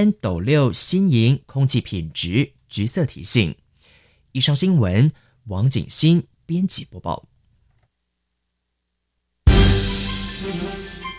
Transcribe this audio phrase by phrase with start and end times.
[0.00, 3.54] 三斗六新营空气品质橘色提醒。
[4.32, 5.12] 以上新闻，
[5.48, 7.22] 王景新编辑播报。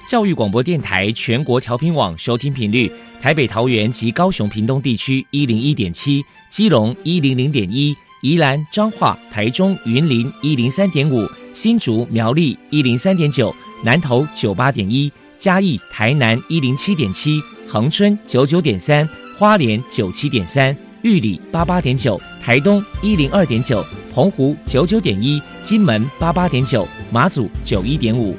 [0.10, 2.92] 教育广播电台全国调频网收听频率：
[3.22, 13.56] 台北、桃园及高雄、屏东地区一零一点七，基隆一零零点一，宜兰、彰化、台中、云林一零三点五，新竹、苗栗一零三点九，
[13.86, 23.84] 南投九八点一，嘉义、台南一零七点七，恒春九九点三，花莲九七点三，玉里八八点九，台东一零二点九，
[24.14, 28.38] 澎湖九九点一，金门八八点九，马祖九一点五。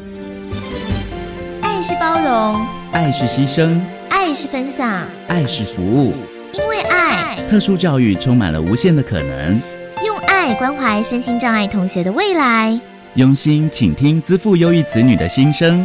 [1.61, 6.15] 爱是包容，爱是牺牲，爱是分享，爱是服务。
[6.53, 9.61] 因为爱，特殊教育充满了无限的可能。
[10.07, 12.81] 用爱关怀身心障碍同学的未来，
[13.15, 15.85] 用心倾听资赋优异子女的心声。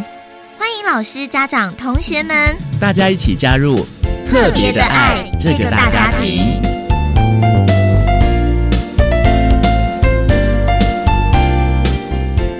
[0.90, 3.86] 老师、家长、同学们，大家一起加入
[4.26, 6.62] 特别的爱这个大家庭。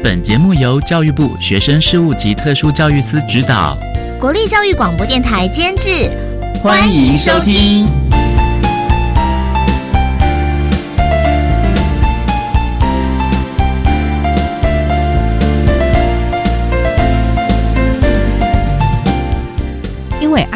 [0.02, 3.78] 本节目由教育部学生事务及特殊教育司指导，
[4.20, 6.10] 国立教育广播电台监制，
[6.62, 7.86] 欢迎收听。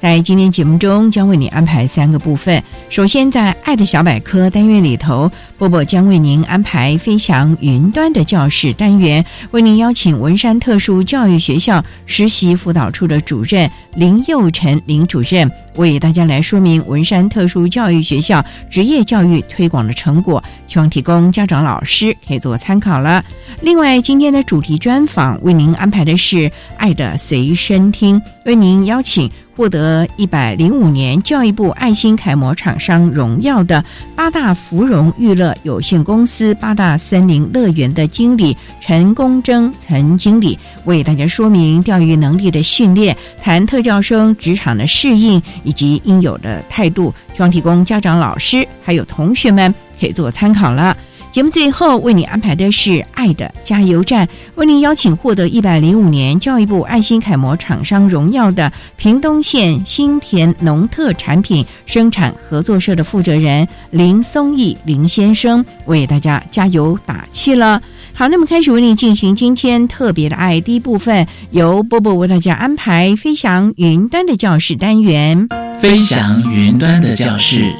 [0.00, 2.60] 在今天节目中，将为你安排三个部分。
[2.88, 23.22] 首先，在“爱的小百科”单元里头，波波将为您安排“飞翔云端”的教室单元，为您邀请文山特殊教育学校实习辅导处的主任林佑成林主任，为大家来说明文山特殊教育学校职业教育推广的成果，希望提供家长、老师可以做参考了。
[23.60, 29.30] 另外，今天的主题专访为您安排的是“爱的随身听”，为您邀请。
[29.60, 33.84] 获得一百零五年教育部爱心楷模厂商荣耀的
[34.16, 50.96] 八大芙蓉娱乐有限公司八大森林乐园的经理陈公贞陈经理为大家说明钓鱼能力的训练，谈特教生职场的适应以及应有的态度，希望提供家长、老师还有同学们可以做参考了。
[51.32, 67.80] 节目最后为你安排的是“爱的加油站”，为您邀请获得一百零五年教育部爱心楷模厂商荣耀的屏东县新田农特产品生产合作社的负责人林松义林先生，为大家加油打气了。
[68.12, 75.48] 好，那么开始为您进行今天特别的爱第一部分，由波波为大家安排“飞翔云端的教室”单元
[75.80, 77.72] ，“飞翔云端的教室”，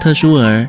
[0.00, 0.68] 特殊儿。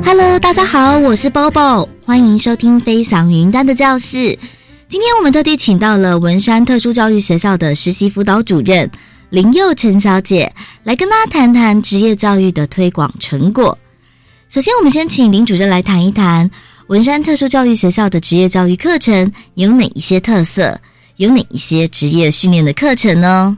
[0.00, 4.16] Hello，大家好，我是 Bobo，欢迎收听《飞翔云端的教室》。
[4.88, 8.90] 今天我们特地请到了文山特殊教育学校的实习辅导主任
[9.30, 10.52] 林佑成小姐，
[10.84, 13.76] 来跟大家谈谈职业教育的推广成果。
[14.48, 16.50] 首先，我们先请林主任来谈一谈
[16.86, 20.80] 文山特殊教育学校的职业教育课程有哪一些特色，
[21.16, 23.56] 有哪一些职业训练的课程呢？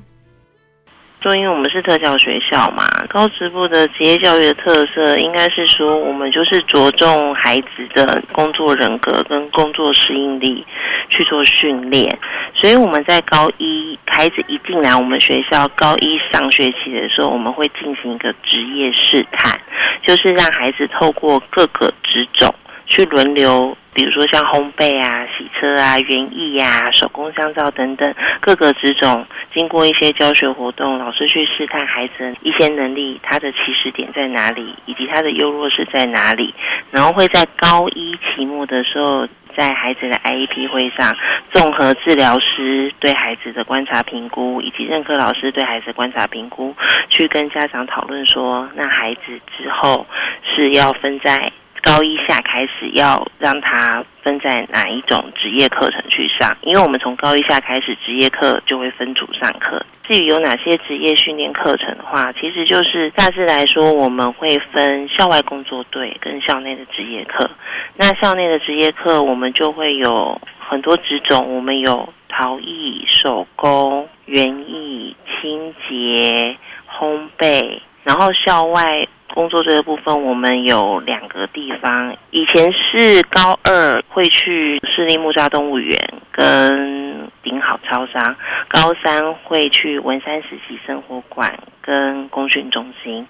[1.24, 10.62] 说，因为我们是特教学校嘛，高职部的职业教育的特色，应该是说，我们就是着重孩子的工作人格跟工作适应力
[11.08, 12.06] 去做训练。
[12.54, 19.58] 所以我们在高一孩子一进来我们学校，高一上学期的时候，我们会进行一个职业试探，
[20.02, 22.54] 就是让孩子透过各个职种
[22.86, 23.76] 去轮流。
[23.94, 36.52] 比如说像烘焙啊、洗车啊、园艺呀、手工香皂等等各个职种，经过一些教学活动，老师去试探孩子一些能力，他的起始点在哪里，以及他的优弱势在哪里，
[36.90, 41.16] 然后会在高一期末的时候，在孩子的 IEP 会上，
[41.52, 46.74] 综合治疗师对孩子的观察评估，以及任课老师对孩子观察评估，
[47.08, 50.04] 去跟家长讨论说，那孩子之后
[50.42, 51.52] 是要分在。
[51.84, 59.84] 高一下开始要让他分在哪一种职业课程去上，因为我们从高一下开始职业课就会分组上课。
[60.08, 67.50] 至于有哪些职业训练课程的话，其实就是大致来说，我们会分校外工作队跟校内的职业课。
[67.96, 76.56] 那校内的职业课，我们就会有很多职种，我们有陶艺、手工、园艺、清洁、
[76.90, 79.06] 烘焙，然后校外。
[79.34, 82.16] 工作这个部分，我们有两个地方。
[82.30, 85.98] 以前是高二会去市立木栅动物园
[86.30, 88.36] 跟顶好超商，
[88.68, 91.52] 高三会去文山实习生活馆
[91.82, 93.26] 跟工训中心。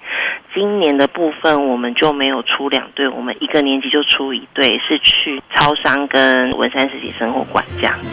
[0.55, 8.11] 今年的部分，我们就没有出两队，我们一个年级就出一队，是去超商跟文山实习生活馆这样子。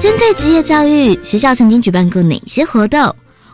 [0.00, 2.98] 针对职业教育，学校曾经举办过哪些活动？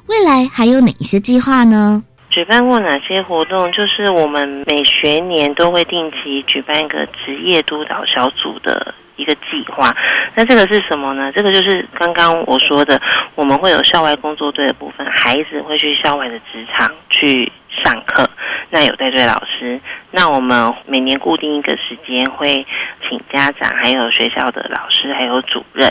[0.08, 2.02] 未来还有哪些计划呢？
[2.34, 3.70] 举办过哪些活动？
[3.70, 9.94] 就是我们每学年都会定期举办一个职业督导小组的一个计划。
[10.34, 11.31] 那这个是什么呢？
[11.31, 13.00] 这个就是刚刚我说的，
[13.36, 17.52] 我们会有校外工作队的部分，孩子会去校外的职场去
[17.84, 18.28] 上课，
[18.69, 19.81] 那有带队老师。
[20.10, 22.66] 那我们每年固定一个时间，会
[23.08, 25.88] 请家长、还有学校的老师、还有主任。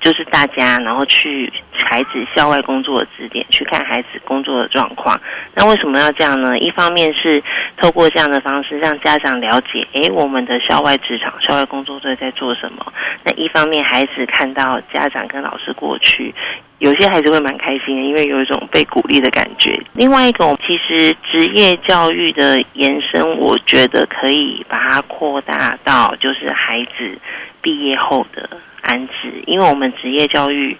[0.00, 5.18] 就是大家，然后去孩子校外工作的支点去看孩子工作的状况。
[5.54, 6.56] 那为什么要这样呢？
[6.58, 7.42] 一方面是
[7.76, 12.92] 透过这样的方式让家长了解，诶，我们的校外职场、校外工作队在做什么。
[13.24, 16.32] 那一方面，孩子看到家长跟老师过去，
[16.78, 19.72] 有些孩子会蛮开心的，因为有一种被鼓励的感觉。
[19.94, 27.18] 另外一个，其实职业教育的延伸，我觉得可以把它扩大到就是孩子
[27.60, 28.48] 毕业后的。
[28.86, 30.76] 安置，因为我们职业教育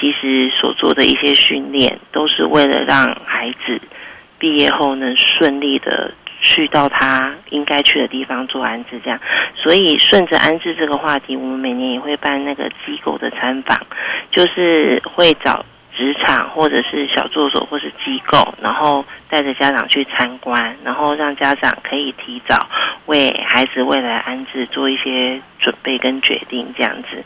[0.00, 3.80] 其实所做的一些训练，都是为了让孩子
[4.38, 9.00] 毕业后能顺利的去到他应该去的地方做安置。
[9.04, 9.20] 这样，
[9.54, 13.78] 所以顺着安置这个话题，我们每年也会办那个机构的参访，
[14.30, 15.64] 就是会找。
[15.92, 22.56] 职场或者是小作所或是机构，然后带着家长去参观，然后让家长可以提早
[23.10, 27.24] 为孩子未来安置做一些准备跟决定，这样子。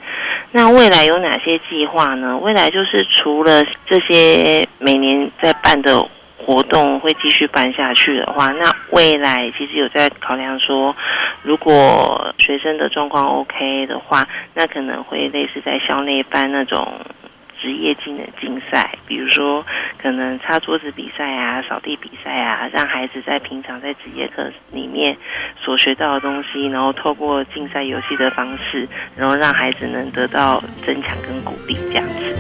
[0.51, 2.39] 那未来有哪些计划呢？
[2.39, 6.03] 未来就是除了这些每年在办的
[6.39, 10.97] 活动会继续办下去的话，那未来其实有在考量说，
[11.43, 16.99] 如果学生的状况 OK 的话，那可能会类似在校内办那种。
[17.65, 19.65] 职业技能竞赛，比如说
[19.97, 25.17] 可能擦桌子比赛啊、扫地比赛啊，让孩子在平常在职业课里面
[25.65, 32.37] 所学到的东西，然后透过竞赛游戏的方式，然后让孩子能得到增强跟鼓励，这样子。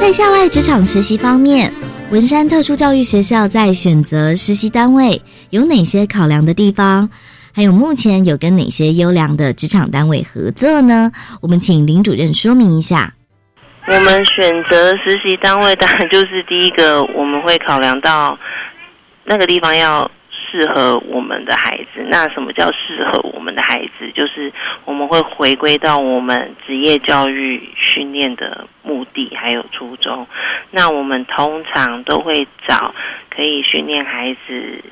[0.00, 1.70] 在校外职场实习方面，
[2.10, 5.20] 文山特殊教育学校在选择实习单位
[5.50, 7.10] 有哪些考量的地方？
[7.56, 11.12] 还有目前有跟哪些优良的职场单位合作呢？
[11.40, 13.14] 我们请林主任说明一下。
[13.86, 18.36] 我们选择实习单位，当然就是第一个，我们会考量到
[19.24, 22.04] 那个地方要适合我们的孩子。
[22.10, 24.10] 那什么叫适合我们的孩子？
[24.16, 24.52] 就是
[24.84, 30.26] 我们会回归到我们职业教育训练的目的还有初衷。
[30.72, 32.92] 那我们通常都会找
[33.30, 34.82] 可以训练孩子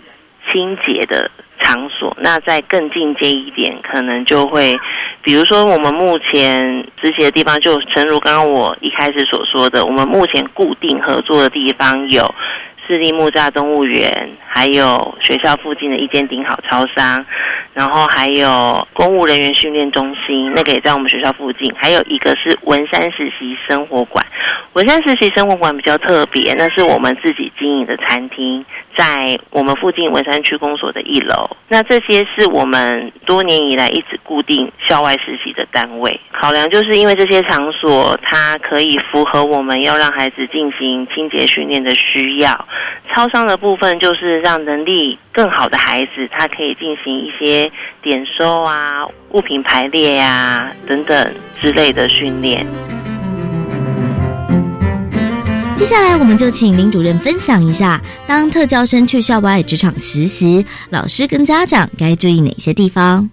[0.53, 1.29] 清洁的。
[1.63, 4.77] 场所，那再更进阶一点，可能就会，
[5.23, 6.63] 比如说我们目前
[7.01, 12.35] 实习的地方，就诚如刚刚我一开始所说的，我们目前固定合作的地方有
[12.87, 17.25] 市立木栅动物园，还有学校附近的一间顶好超商，
[17.73, 24.25] 然后还有公务人员训练中心，那个也在我们学校附近，还有一个是文山实习生活馆。
[24.75, 28.65] 文山实习生活馆比较特别，那是我们自己经营的餐厅。
[28.97, 36.21] 在我们附近文山区公所的一楼，那这些是我们多年以来一直固定校外实习的单位。
[36.41, 42.67] 考量就是因为这些场所，它可以符合我们要让孩子进行清洁训练的需要。
[43.15, 47.71] 超商的部分就是让能力更好的孩子，他可以进行一些
[48.01, 52.67] 点收啊、物品排列呀等等之类的训练。
[55.83, 63.29] 接下来，我们就请林主任分享一下，当特教生去校外职场实习，老师跟家长该注意哪些地方？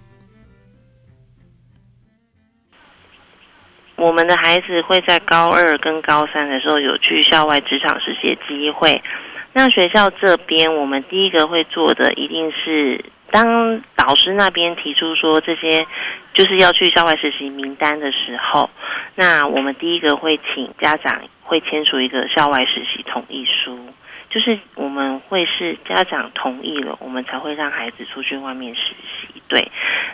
[3.94, 9.00] 我们的孩子会在高二跟高三的时候有去校外职场实习机会。
[9.52, 15.86] 那学校这边，我们第一个会做的，一定是当导师那边提出说这些
[16.34, 18.70] 就是要去校外实习名单的时候，
[19.14, 21.22] 那我们第一个会请家长。
[21.42, 23.76] 会签署一个校外实习同意书，
[24.28, 29.42] 就是我们会是家长同意了，我们才会让孩子出去外面实习。
[29.48, 29.68] 对，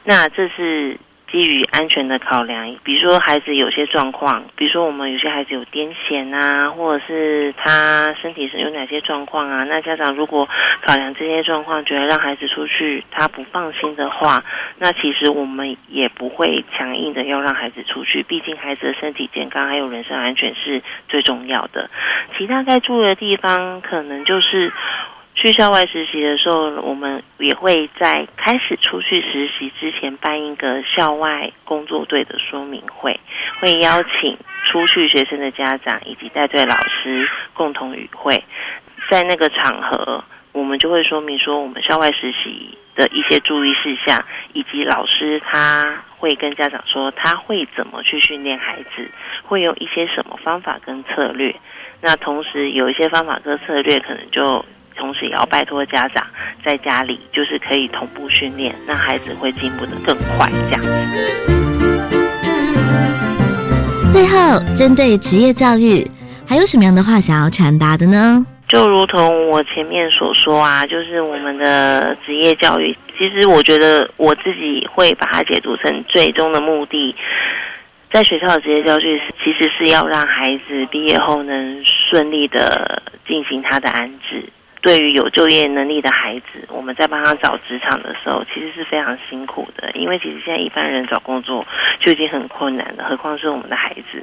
[0.05, 0.99] 那这是。
[1.31, 9.65] 基于安全的考量，比如说孩子有些状况，比如说我们有些孩子有癫痫啊，或者是他身体是有哪些状况啊？
[9.65, 10.49] 那家长如果
[10.87, 14.45] 考量这些状况，觉得让孩子出去他不放心的话，
[14.79, 18.23] 那其实我们也不会强硬的要让孩子出去。
[18.23, 21.91] 毕竟孩子的身体健康还有人身安全是最重要的。
[22.39, 24.73] 其他该注意的地方，可能就是。
[25.37, 33.21] 去校外实习的时候，我们也会在开始出去实习之前办一个校外工作队的说明会，
[33.61, 38.43] 会邀请出去学生的家长以及带队老师共同与会。
[39.11, 44.19] 在那个场合，我们就会说明说我们校外实习的一些注意事项，
[44.55, 49.07] 以及老师他会跟家长说他会怎么去训练孩子，
[49.45, 51.55] 会用一些什么方法跟策略。
[52.01, 54.65] 那同时有一些方法跟策略可能就。
[54.97, 56.27] 同时也要拜托家长
[56.65, 60.51] 在家里，就是可以同步训练，那孩子会进步的更快。
[60.71, 60.89] 这样子。
[64.11, 66.11] 最后，针对职业教育，
[66.49, 68.45] 还有什么样的话想要传达的呢？
[68.67, 77.15] 就如同我前面所说啊，就是我们的职业教育，其实我觉得我自己会把它解读成最终的目的，
[78.11, 84.45] 在学校的职业教育其实是要让孩子毕业后能顺利的进行他的安置。
[84.87, 89.91] 对于有就业能力的孩子，我们在帮他找职场的时候，其实是非常辛苦的。
[89.95, 91.67] 因为其实现在一般人找工作
[91.99, 94.23] 就已经很困难了，何况是我们的孩子。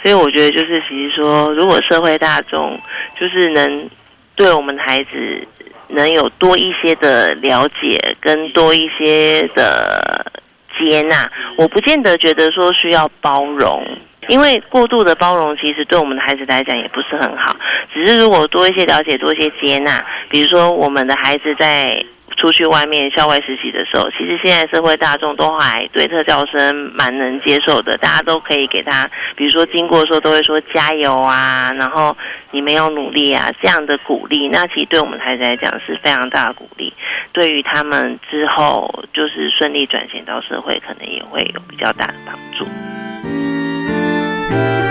[0.00, 2.80] 所以我觉得，就是其实说，如果社会大众
[3.18, 3.90] 就是能
[4.36, 5.48] 对我们的孩子
[5.88, 10.30] 能有多一些的了解，跟多一些的
[10.78, 11.28] 接纳，
[11.58, 13.84] 我不见得觉得说需要包容。
[14.28, 17.56] 因为过度的包容，其实对我们的孩子来讲也不是很好。
[17.92, 21.98] 只是如果多一些了解，多一些接纳，比如说我们的孩子在
[22.36, 32.16] 出去外面校外实习的时候，其实现在社会大众都还对特教生蛮能接受的，大家都可以给他，比如说经过的时候都会说加油啊，然后
[32.50, 36.92] 你们要努力啊这样的鼓励，那其实对我们孩子来讲是非常大的鼓励，
[37.32, 42.43] 对于他们之后就是顺利转型到社会，可能也会有比较大的帮助。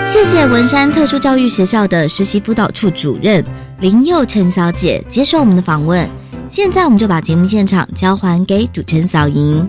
[0.06, 3.44] 谢谢文山特殊教育学校的实习辅导处主任
[3.80, 6.08] 林佑陈小姐接受我们的访问。
[6.48, 9.68] 现在我们就把节目现场交还给主持人小莹。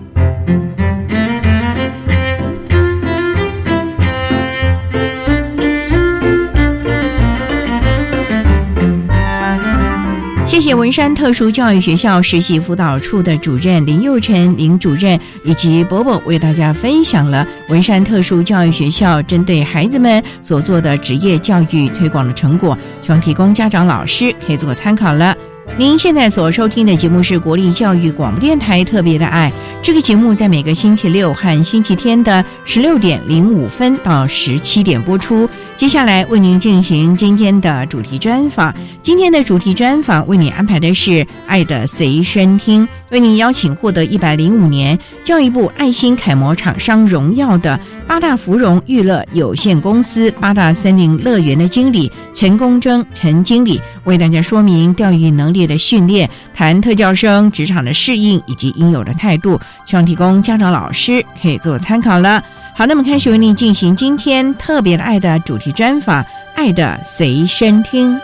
[10.56, 25.36] 谢谢文山特殊教育学校实习辅导处的主任林佑成林主任以及伯伯为大家分享了文山特殊教育学校针对孩子们所做的职业教育推广的成果，希望提供家长老师可以做参考了。
[25.76, 29.52] 您现在所收听的节目是国立教育广播电台特别的爱。
[29.82, 35.46] 这个节目在每个星期六和星期天的十六点零五分到十七点播出。
[35.76, 38.74] 接下来为您进行今天的主题专访。
[39.02, 41.10] 今天的主题专访为你安排的是
[41.46, 62.42] 《爱的随身听》，为您邀请获得一百零五年教育部爱心楷模厂商荣耀的八大芙蓉娱乐有限公司八大森林乐园的经理陈功征陈经理，为大家说明钓鱼能力的训练，谈特教生职场的适应以及应有的态度，希望提供家长老师可以做参考了。
[62.74, 66.22] 好，那么开始为您进行今天特别的爱的主题专访，
[66.54, 68.14] 《爱的随身听》。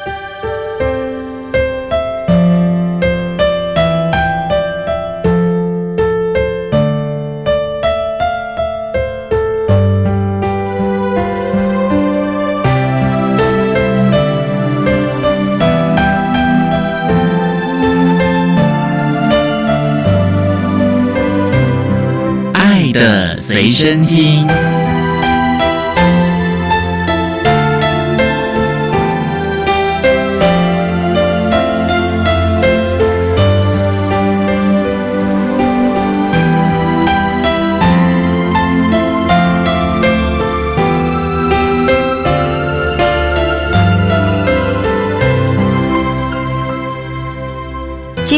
[23.42, 24.46] 随身听。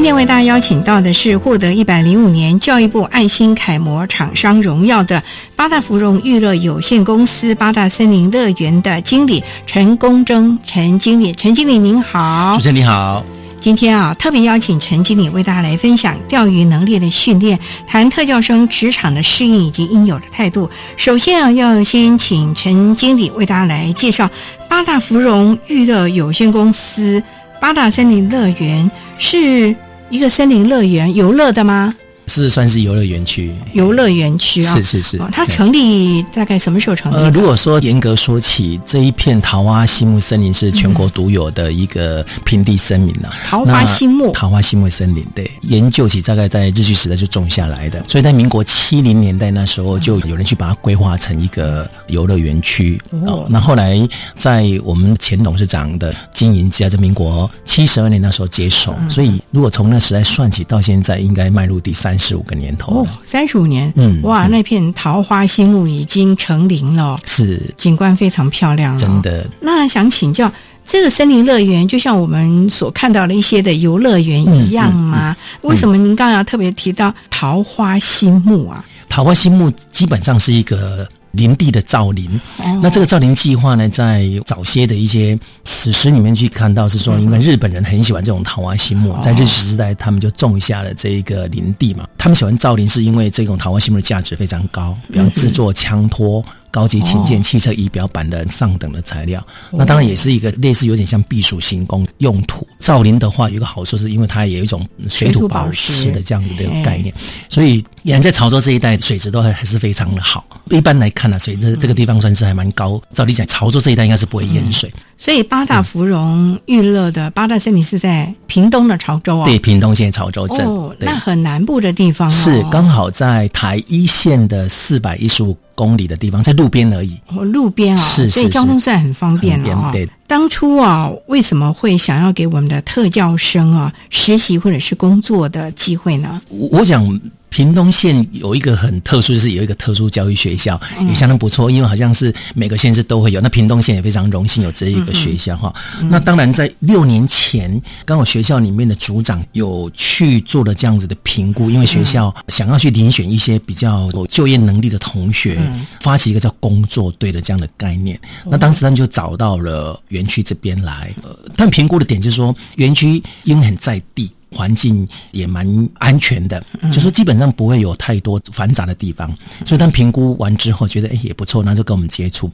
[0.04, 5.22] 今天为大家邀请到的是获得一百零五年教育部爱心楷模厂商荣耀的
[5.56, 13.24] 八大芙蓉娱乐有限公司八大森林乐园的经理陈功征陈经理，陈经理您好，主持人你好。
[13.58, 20.68] 今天啊，特别邀请陈经理为大家来分享钓鱼能力的训练，谈特教生职场的适应以及应有的态度。
[20.98, 24.30] 首先啊，要先请陈经理为大家来介绍
[24.68, 27.22] 八大芙蓉娱乐有限公司。
[27.58, 29.74] 八大森林乐园是
[30.14, 31.92] 一个森林乐园游乐的吗？
[32.26, 35.18] 是算是游乐园区，游乐园区啊，是是是。
[35.18, 35.28] 哦。
[35.32, 44.32] 它成立大概什么时候成立呃，如果说严格说起，这一片桃花心木森林是全国独有的一个平地森林了、桃花心木。
[44.32, 53.00] 桃花心木森林，对，研究起大概在日据时代就种下来的，所以在民国七零年代那时候就有人去把它规划成一个游乐园区。
[53.26, 53.96] 哦，那后来
[54.34, 64.50] 在我们前董事长的经营之下，在民国七十二年那时候接手，所以如果从那时代算起到现在，应该迈入第三十五个年头三十五年，嗯哇，嗯。
[64.50, 67.62] 那片桃花心木已经成林了，是。
[67.76, 69.22] 景观非常漂亮、哦，真。
[69.22, 70.50] 的，那想请教，
[70.84, 75.36] 这个森林乐园就像我们所看到的一些的游乐园一样吗？
[75.62, 78.84] 为什么您刚刚要特别提到桃花心木啊？
[79.08, 82.28] 桃花心木基本上是一个林地的造林。
[82.58, 92.06] 哦那这个造林计划呢，在早些的一些史实里面去看到，是说因为日本人很喜欢这种桃花心木，在日治时代他们就种下了这一个林地嘛。
[92.18, 96.44] 他们喜欢造林，是因为这种桃花心木的价值非常高，比方制作枪托。
[96.74, 102.66] 高级琴键、汽车仪表板的上等的材料，那当然也是一个类似有点像避暑行宫用途。
[102.80, 107.14] 造林的话，有一个好处是因为它也有一种水土保持的这样子的一个概念，
[107.48, 110.44] 所以沿在潮州这一带水质都还还是非常的好。
[110.70, 113.00] 一般来看呢、水这这个地方算是还蛮高。
[113.14, 114.92] 照理讲，潮州这一带应该是不会淹水。
[115.16, 119.44] 所以八大芙蓉娱乐的八大森林是在屏东的潮州啊。
[119.44, 127.16] 对，屏东县潮州镇，哦，那很南部的地方、哦、是刚好在台一线的四百一十五公里的地方，在路边而已。
[127.28, 136.40] 哦路边啊、是是所以交通算很方便了啊、对当初啊，为什么会想要给我们的特教生啊实习或者是工作的机会呢？
[136.48, 137.20] 我我想。
[137.54, 143.40] 屏东县有一个很特殊，就是有一个特殊教育学校，也相当不错，因为好像是每个县市都会有。
[143.40, 145.72] 那屏东县也非常荣幸有这一个学校哈。
[146.10, 155.56] 那当然，在六年前，刚好学校里面的组长有去做了这样子的评估，因为学校想要去遴选一些比较有就业能力的同学，
[156.00, 158.20] 发起一个叫工作队的这样的概念。
[158.44, 164.28] 那当时他们就找到了园区这边来，呃，他们评估的点就是说，园区因为很在地。
[164.54, 165.66] 环境也蛮
[165.98, 169.28] 安全的，就说基本上不会有太多繁杂的地方，
[169.64, 172.48] 所以他们评估完之后觉得哎也不错，那就跟我们接触，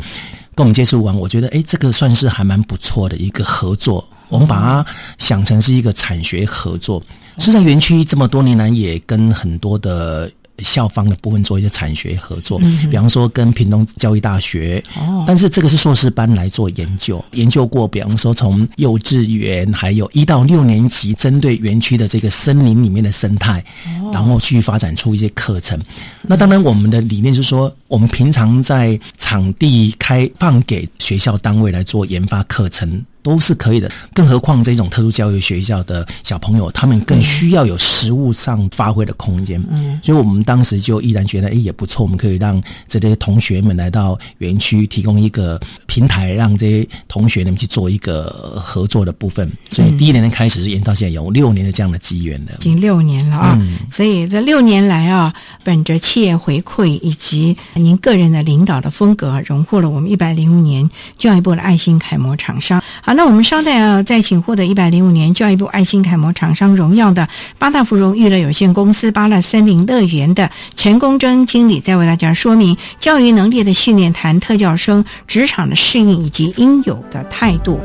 [0.54, 4.86] 跟我们接触完，我觉得哎这个算是还蛮不错的一个合作，我们把它
[5.18, 7.02] 想成是一个产学合作。
[7.38, 10.30] 是在园区这么多年来，也跟很多的。
[10.62, 12.58] 校方的部分做一些产学合作，
[12.90, 23.64] 比方说跟屏东教育大学，哦但是这个是硕士班来做研究，研究过，比方说从幼稚园还有一到六年级，针对园区的这个森林里面的生态，
[24.12, 25.80] 然后去发展出一些课程。
[26.22, 33.04] 那当然，我们的理念是说，我们平常在场地开放给学校单位来做研发课程。
[33.22, 39.62] 都是可以的，更何况这种特殊教育学校的小朋友，他们更需要有实物上发挥的空间。
[39.70, 49.50] 嗯，所以我们当时就毅然觉得，哎，也不错，我们可以让这些同学们来到园区，提供一个平台，让这些同学们去做一个合作的部分。
[49.70, 52.56] 所以第一年的开始是延到现在有六年的这样的机缘的已。
[52.60, 62.82] 经六年了啊，嗯所以这六年来啊，本着企业回馈以及您个人的领导的风格啊，荣获了我们一百零五年教育部的爱心楷模厂商。
[63.10, 77.80] 好，那我们稍待啊，再请获得一百零五年教育部爱心楷模厂商荣耀的八大芙蓉娱乐有限公司八大森林乐园的陈公珍经理，再为大家说明教育能力的训练谈特教生职场的适应以及应有的态度。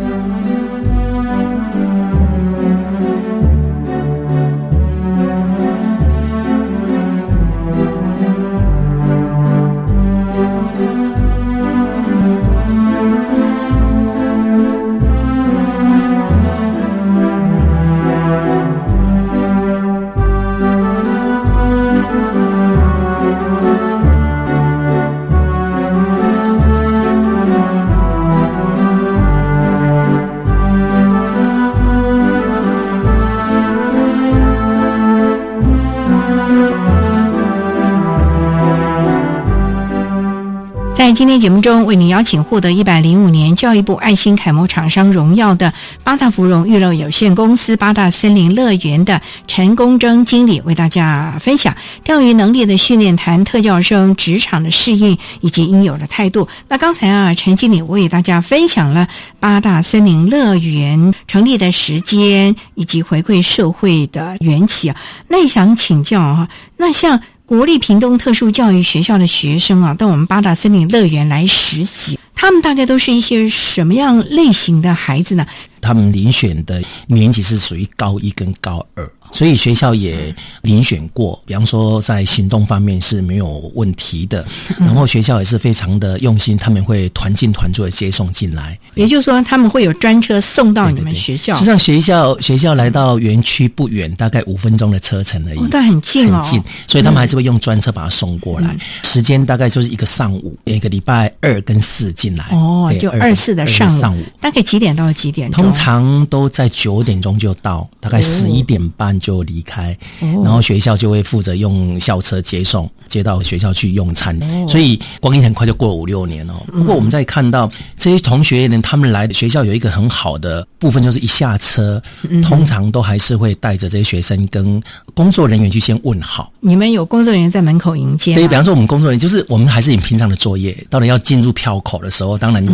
[41.15, 45.73] 今天节目中，为您邀请获得一百零五年教育部爱心楷模厂商荣耀的
[46.03, 51.73] 八大芙蓉娱乐有限公司八大森林乐园的陈公珍经理，为大家分享
[52.03, 56.49] 钓鱼能力的训练谈特教生职场的适应以及应有的态度。
[56.67, 59.07] 那刚才啊，陈经理为大家分享了
[59.39, 64.97] 八大森林乐园成立的时间以及回馈社会的缘起啊。
[65.29, 67.21] 那也想请教啊，那像。
[67.47, 75.45] 国立屏东特殊教育学校的学生啊，到我们八大森林乐园来实习，他们大概都是一些什么样类型的孩子呢？
[75.79, 79.07] 他们遴选的年级是属于高一跟高二。
[79.31, 80.33] 所以学校也
[80.63, 84.45] 遴选过，比方说在行动方面是没有问题的，
[84.79, 88.77] 然后学校也是非常的用心，他们会团进团出的接送进来。
[88.93, 91.55] 也就是说，他们会有专车送到你们学校。
[91.55, 96.63] 实际上，学校学校来到园区不远，大概五分钟的车程而已，但很近哦，很近。
[96.87, 102.45] 所以他们还是会用专车把它送过来，时间大概就是一个上午，一个礼拜二跟四进来。
[102.51, 105.51] 哦，就二四的上午，大概几点到几点？
[105.51, 109.14] 通常都在九点钟就到，大概十一点半。
[109.19, 109.97] 就离开，
[110.43, 114.37] 然后学校就会负责用校车接送，接到学校去用餐。
[114.67, 116.53] 所以光阴很快就过了五六年哦。
[116.71, 122.01] 不过我们在看到这些同学呢，他们来学校有一个很好的部分，就是一下车，
[122.43, 124.81] 通常都还是会带着这些学生跟
[125.13, 126.51] 工作人员去先问好。
[126.59, 128.35] 你们有工作人员在门口迎接？
[128.35, 132.65] 对，比方说我们工作人员就是我们还是以平常的作业，到了要进入票口的时候，当然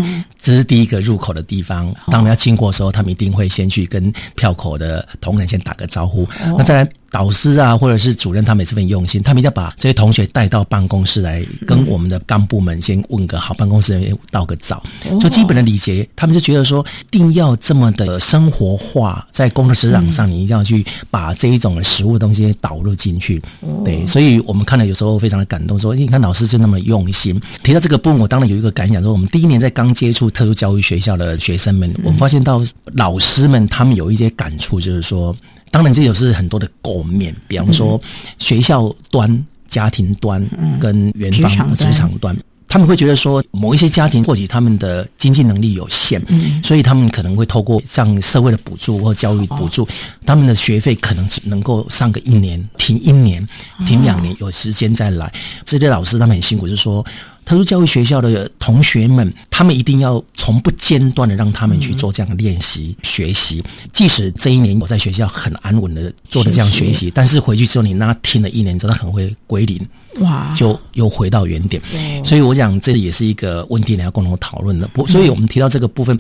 [0.41, 1.93] 这是第一个入口的地方。
[2.07, 6.27] 当我们要经过的时候，他们一定会先去跟票口的同仁先打个招呼。
[6.57, 6.89] 那再来。
[7.13, 14.81] 导师啊，或者是主任，他们也是很用心，他们要把这些同学带到办公室来，跟我们的干部们先问个好，办公室人员道个早，
[15.19, 16.07] 就基本的礼节。
[16.15, 23.43] 他们就觉得说，一定要这么的生活化，在工作职场上，你一定要去把这一种食物的东西导入进去。
[23.83, 27.37] 对，所以我们看了有时候非常的感动，说你看老师就那么用心。
[27.61, 32.63] 提到这个部分，我当然有一个感想，说我们第一年在刚接触特殊教育学校的学生们，我们发现到
[32.93, 35.35] 老师们他们有一些感触，就是说。
[35.71, 37.99] 当然，这也是很多的构面，比方说
[38.37, 40.45] 学校端、家庭端
[40.79, 46.21] 跟园方职场端，他们会觉得说，某一些家庭或许他们的经济能力有限，
[46.61, 49.87] 所以他们可能会透过像社会的补助或教育补助，
[50.25, 53.47] 他们的学费可能只能够上个一年，停一年，
[53.87, 55.31] 停两年，有时间再来。
[55.65, 57.05] 这些老师他们很辛苦，就是说。
[57.45, 63.63] 特殊教育学校的同学们，他们一定要从不间断的让他们去做这样的练习学习。
[63.93, 69.79] 即使这一年我在学校很安稳的做的这样学习，但是回去之后你那听了一年之后，他可能会归零，
[70.19, 71.81] 哇，就又回到原点。
[72.23, 74.87] 所以我想这也是一个问题，你要共同讨论的。
[74.89, 76.17] 不，所以我们提到这个部分。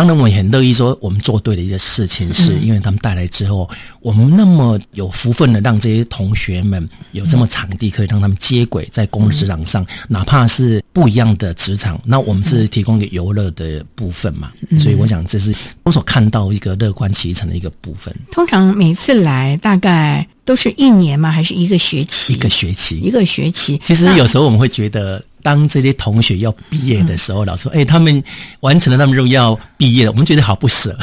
[0.00, 3.68] 当然，我也很乐意说，我们做对的一些事情，是因为他们带来之后，
[4.00, 14.50] 我们那么有福分的让这些同学们有这么场地，可以让他们接轨在工作职场上，哪怕是不一样的职场，那我们是提供一个游乐的部分嘛。
[14.78, 18.14] 所以，我想这是我所看到一个乐观其成的一个部分。
[18.32, 21.30] 通常每次来大概都是一年吗？
[21.30, 22.32] 还是一个学期？
[22.32, 23.76] 一个学期，一个学期。
[23.76, 25.22] 其实有时候我们会觉得。
[25.42, 28.22] 当这些同学要毕业的时候，老师说：“哎，他们
[28.60, 30.96] 完成了他们任务要毕业了。”我们觉得好不舍。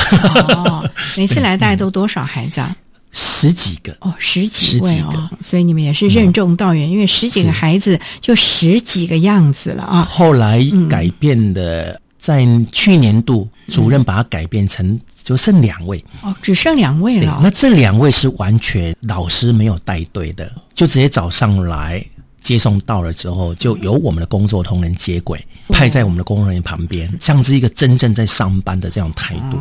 [0.55, 2.75] 哦，每次 来大概都多少孩子啊？
[3.13, 10.03] 十几个哦，十几位哦，所以你们也是任重道远，因为十几个孩子就十几个样子了啊。
[10.03, 17.39] 后来改变的，在去年度主任把它改变成就剩两位哦，只剩两位了。
[17.41, 22.05] 那这两位是完全老师没有带队的，就直接找上来。
[22.47, 29.57] 接送到了之后，就由我们的工作同仁接轨，派在我们的工作人员旁边，像是一个真正在上班的这样态度，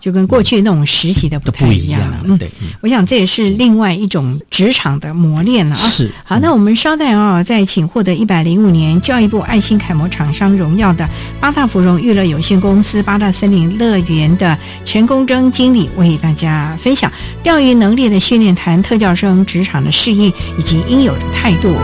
[0.00, 2.38] 就跟过去那种实习的不太一样了。
[2.38, 2.50] 对，
[2.80, 5.76] 我想这也是另外一种职场的磨练了啊。
[5.76, 11.06] 是，好，那我们稍待啊，再请获得一百零五年教育部爱心楷模厂商荣耀的
[11.38, 21.76] 八大芙蓉娱乐有限公司八大森林乐园的陈公征经理为大家分享钓鱼能力的训练，谈特教生职场的适应以及应有的态度。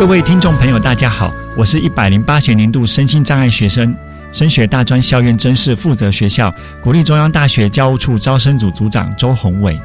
[0.00, 3.94] 各位听众朋友，大家好，我是一百零八学年度身心障碍学生
[4.32, 6.50] 升学大专校院真是负责学校
[6.82, 9.78] 国立中央大学教务处招生组组长周宏伟。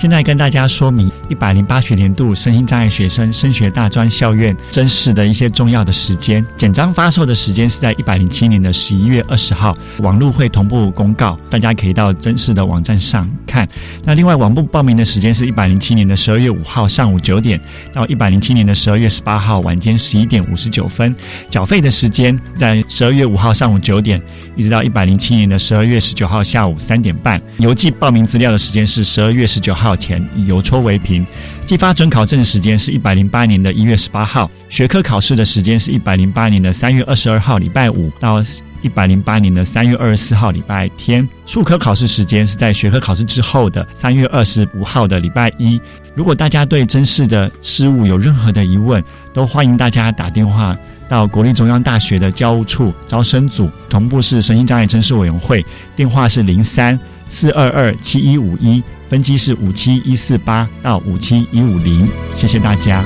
[0.00, 6.42] 现在跟大家说明一百零八学年度身心障碍学生升学大专校院甄试的一些重要的时间。
[6.56, 13.68] 简章发售的时间是在一百零七年的十一月二十号，网络会同步公告，大家可以到甄试的网站上看。
[14.02, 17.60] 那另外网部报名的时间是一百零七年的十二月五号上午九点
[17.92, 21.14] 到一百零七年的十二月十八号晚间十一点五十九分。
[21.50, 24.18] 缴费的时间在十二月五号上午九点，
[24.56, 27.38] 一直到一百零七年的十二月十九号下午三点半。
[27.58, 29.89] 邮寄报名资料的时间是十二月十九号。
[29.90, 31.26] 考前以邮戳为凭，
[31.66, 38.40] 寄发准考证时间是一百零八年的一月十八号，学科考试的时间是一百零八年的三月二十二号礼拜五到
[38.82, 41.28] 一百零八年的三月二十四号礼拜天。
[41.44, 45.80] 术科考试时间是在学科考试之后的三月二十五号的礼拜一。
[46.14, 49.02] 如果大家对真试的事务有任何的疑问，
[49.34, 50.72] 都欢迎大家打电话
[51.08, 56.96] 到国立中央大学的教务处招生组，同步是神经障碍真试委员会，电话是零三
[57.28, 62.08] 四二二七一五一，分机是五七一四八到五七一五零。
[62.36, 63.04] 谢谢大家。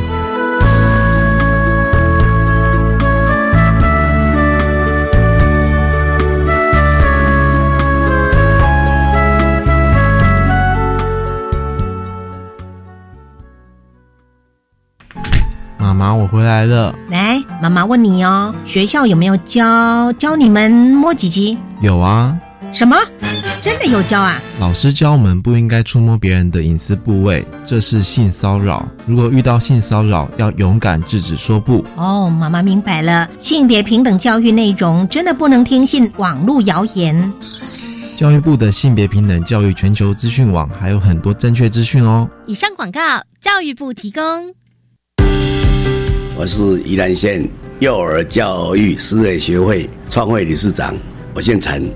[15.78, 16.94] 妈妈，我回来了。
[17.08, 21.56] 来，妈妈问你哦，学校有没有教教你们摸鸡鸡？
[21.80, 22.36] 有啊，
[22.74, 22.96] 什么？
[23.62, 24.42] 真的有教啊？
[24.58, 28.86] 老师教我们不应该触摸别人的隐私部位，这是性骚扰。
[29.06, 31.84] 如果遇到性骚扰，要勇敢制止，说不。
[31.96, 33.30] 哦，妈妈明白了。
[33.38, 37.32] 性别平等教育内容真的不能听信网络谣言。
[38.18, 42.28] 教育部的性别平等教育全球资讯网还有很多正确资讯哦。
[42.46, 43.00] 以上广告，
[43.40, 44.22] 教育部提供。
[46.36, 50.92] 我是宜兰县幼儿教育事业学会创会理事长，
[51.34, 51.88] 我姓陈。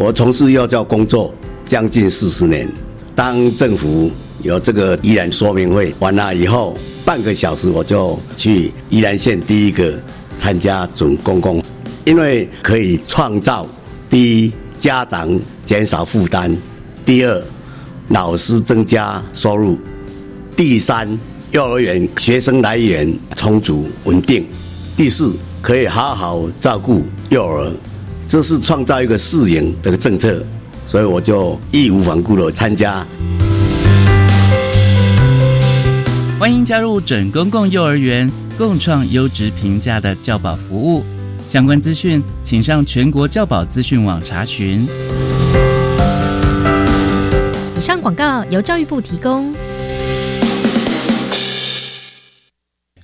[0.00, 1.30] 我从事幼教工作
[1.66, 2.66] 将近四十年。
[3.14, 4.10] 当政府
[4.42, 9.92] 有这个宜兰说明会完了以后，半个小时我就去宜兰县第一个
[10.38, 11.62] 参加准公共，
[12.06, 13.66] 因为可以创造
[14.08, 16.56] 第一家长减少负担，
[17.04, 17.42] 第二
[18.08, 19.76] 老师增加收入，
[20.56, 21.06] 第三。
[21.52, 24.46] 幼儿园学生来源充足稳定，
[24.96, 27.72] 第四可以好好照顾幼儿，
[28.30, 30.40] 这是创造一个适应的政策，
[30.86, 33.04] 所以我就义无反顾的参加。
[36.38, 41.04] 欢迎加入准公共幼儿园，共创优质平价的教保服务。
[41.48, 44.86] 相关资讯请上全国教保资讯网查询。
[47.76, 49.52] 以上广告由教育部提供。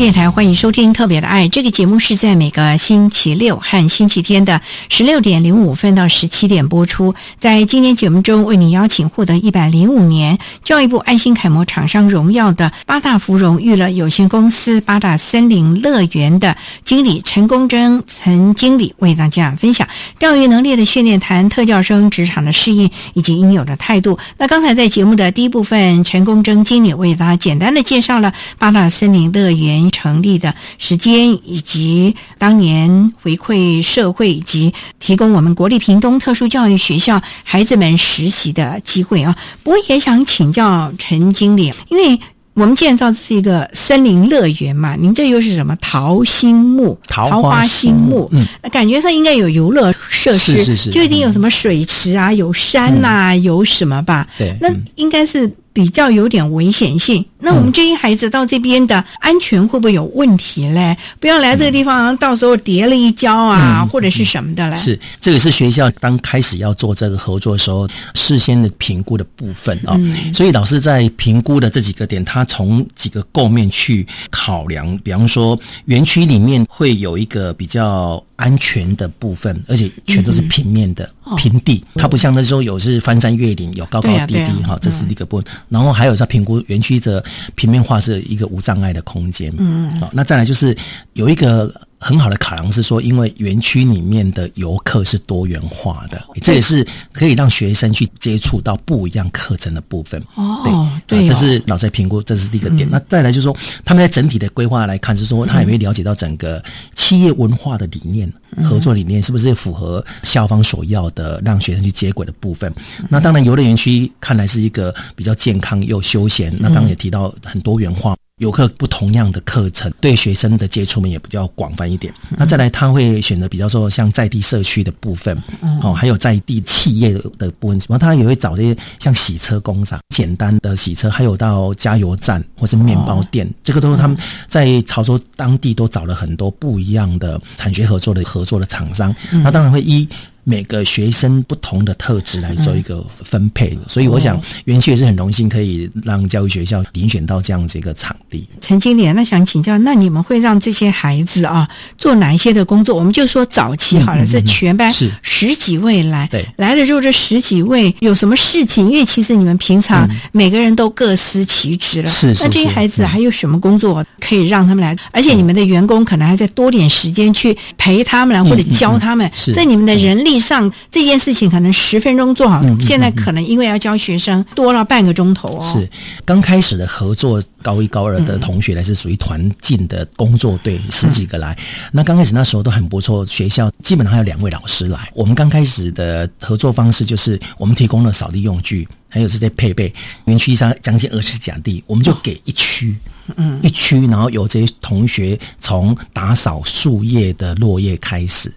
[0.00, 4.58] 电台欢迎收听《特别的爱》这个节目，是在每个星期六和星期天的
[4.88, 7.14] 十六点零五分到十七点播出。
[7.38, 19.86] 在今天节目中，为你邀请获得一百零五年教育部爱心楷模厂商荣耀的八大芙蓉娱乐有限公司八大森林乐园的经理陈功珍陈经理，为大家分享
[20.18, 24.18] 钓鱼能力的训练，谈特教生职场的适应以及应有的态度。
[24.38, 29.89] 那刚才在节目的第一部分，陈功珍经理为大家简单的介绍了八大森林乐园。
[29.90, 39.36] 成立的时间，以及当年回馈社会，以及提供我们国立屏东特殊教育学校孩子们实习的机会啊！
[39.62, 42.18] 不过也想请教陈经理，因为
[42.54, 48.28] 我们建造是一个森林乐园嘛，您这又是什么桃心木、桃花心木？
[48.32, 54.26] 嗯，感觉上应该有游乐设施，是是是，就一定有什么水池啊，有山呐，有什么吧？
[54.38, 55.50] 对，那应该是。
[55.72, 60.96] 比较有点危险性，那我们这些孩子到这边的安全会不会有问题嘞？
[61.18, 64.76] 不要来这个地方，到时候跌了一跤啊，或者是什么的嘞？
[64.76, 69.98] 是，这个是学校刚开始要做这个合作的时候事先的评估的部分啊。
[70.32, 78.22] 所以老师在评估的这几个点，他从几个构面去考量，比方说园区里面会有一个比较。
[78.40, 85.46] 安全的部分，而且全都是平面的平地，它不像那时候有是翻山越岭，有高高低低哈，这是一个部分。
[85.68, 87.22] 然后还有在评估园区的
[87.54, 90.76] 平面化是一个无障碍的空间，嗯，好，那再来就是
[91.14, 91.72] 有一个。
[92.02, 100.18] 很好的考量是说，因为园区里面的游客是多元化的，这也是可以让学生去接触到不一样课程的部分。
[100.34, 102.88] 哦，对，这是老在评估，这是第一个点。
[102.90, 106.64] 那再来就是说，他们在整体的规划来看，就是说他也会了解到整个
[107.10, 112.72] 企业文化的理念、合作理念是不是符合校方所要的，让学生去接轨的部分。
[113.08, 116.56] 那当然，游乐园区看来是一个比较健康又休闲。
[116.60, 118.14] 那刚刚也提到很多元化。
[118.40, 122.12] 有课不同样的课程，对学生的接触面也比较广泛一点。
[122.30, 125.36] 那再来，他会选择比较说像在地社区的部分，
[125.82, 134.16] 哦，还有在地企业的的部分，然后他也会找这些像洗车工厂、简单的洗车，还有到加油站或是面包店，这个都是他们
[134.48, 139.14] 在潮州当地都找了很多不一样的产学合作的合作的厂商。
[139.44, 140.08] 那当然会依。
[140.44, 148.48] 每个学生不同的特质来做一个分配，所以我想园区也是很荣幸可以让教育学校遴选到这样子一个场地。
[148.60, 152.96] 陈经理，那想请教，那你们会让这些孩子啊做哪一些的工作？
[152.96, 158.90] 我们就说早期好了，这全班是十几位来，对，来了之后这十几位有什么事情？
[158.90, 164.96] 因为其实你们平常每个人都各司其职了，是那这些孩子还有什么工作可以让他们来？
[165.12, 170.29] 而且你们的员工可能还在多点时间去陪他们来，或者教他们，在你们的人力。
[170.38, 175.72] 上这件事情可能十分钟做好，现在可能因为要教学生多了半个钟头哦。
[175.72, 175.88] 是
[176.24, 181.56] 刚开始的合作，高一高二的同学呢是属于团进的工作队，十几个来。
[181.92, 185.10] 那刚开始那时候都很不错，学校基本上还有两位老师来。
[185.14, 189.92] 我们刚开始的合作方式就是我们提供了扫地用具，还有这些配备。
[190.26, 192.96] 园区上将近二十甲地，我们就给一区，
[193.36, 198.52] 嗯，一区，然后由这些同学从打扫树叶的落叶开始。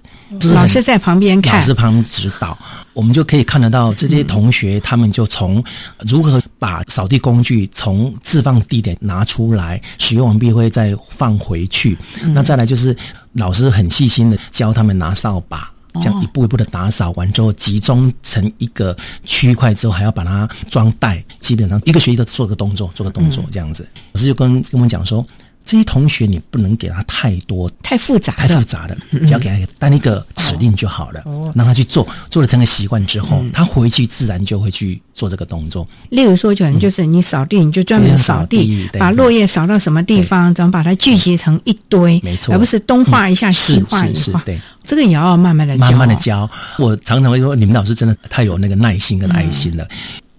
[0.53, 2.57] 老师在旁边看，老师旁边指导，
[2.93, 5.63] 我们就可以看得到这些同学，他们就从
[6.07, 11.97] 如何把扫地工具从置放地点拿出来，使用完毕会再放回去。
[12.33, 12.95] 那再来就是
[13.33, 23.87] 老师很细心的教他们拿扫把，这样一步一步的打扫完之后，集中成一个区块之后，还要把它装袋，基本上一个学期都做个动作，做个动作这样子。
[24.13, 25.25] 老师就跟跟我们讲说。
[25.65, 31.23] 这些同学，你不能给他太多、太复杂、太复杂的，只要给他单一个指令就好了，
[31.56, 35.88] 让他去做，做了成个习惯之后，他回去自然就会去做这个动作。
[36.10, 44.41] 例如说，可能就是你扫地，你就专门扫地，把落叶扫到什么地方，怎么把它聚集成一堆，没错，而不是东画一下西画一画。
[44.45, 46.49] 对，这个也要慢慢的、慢慢的教。
[46.78, 49.88] 我常常会说，你们老师真的太有那个耐心跟爱心了。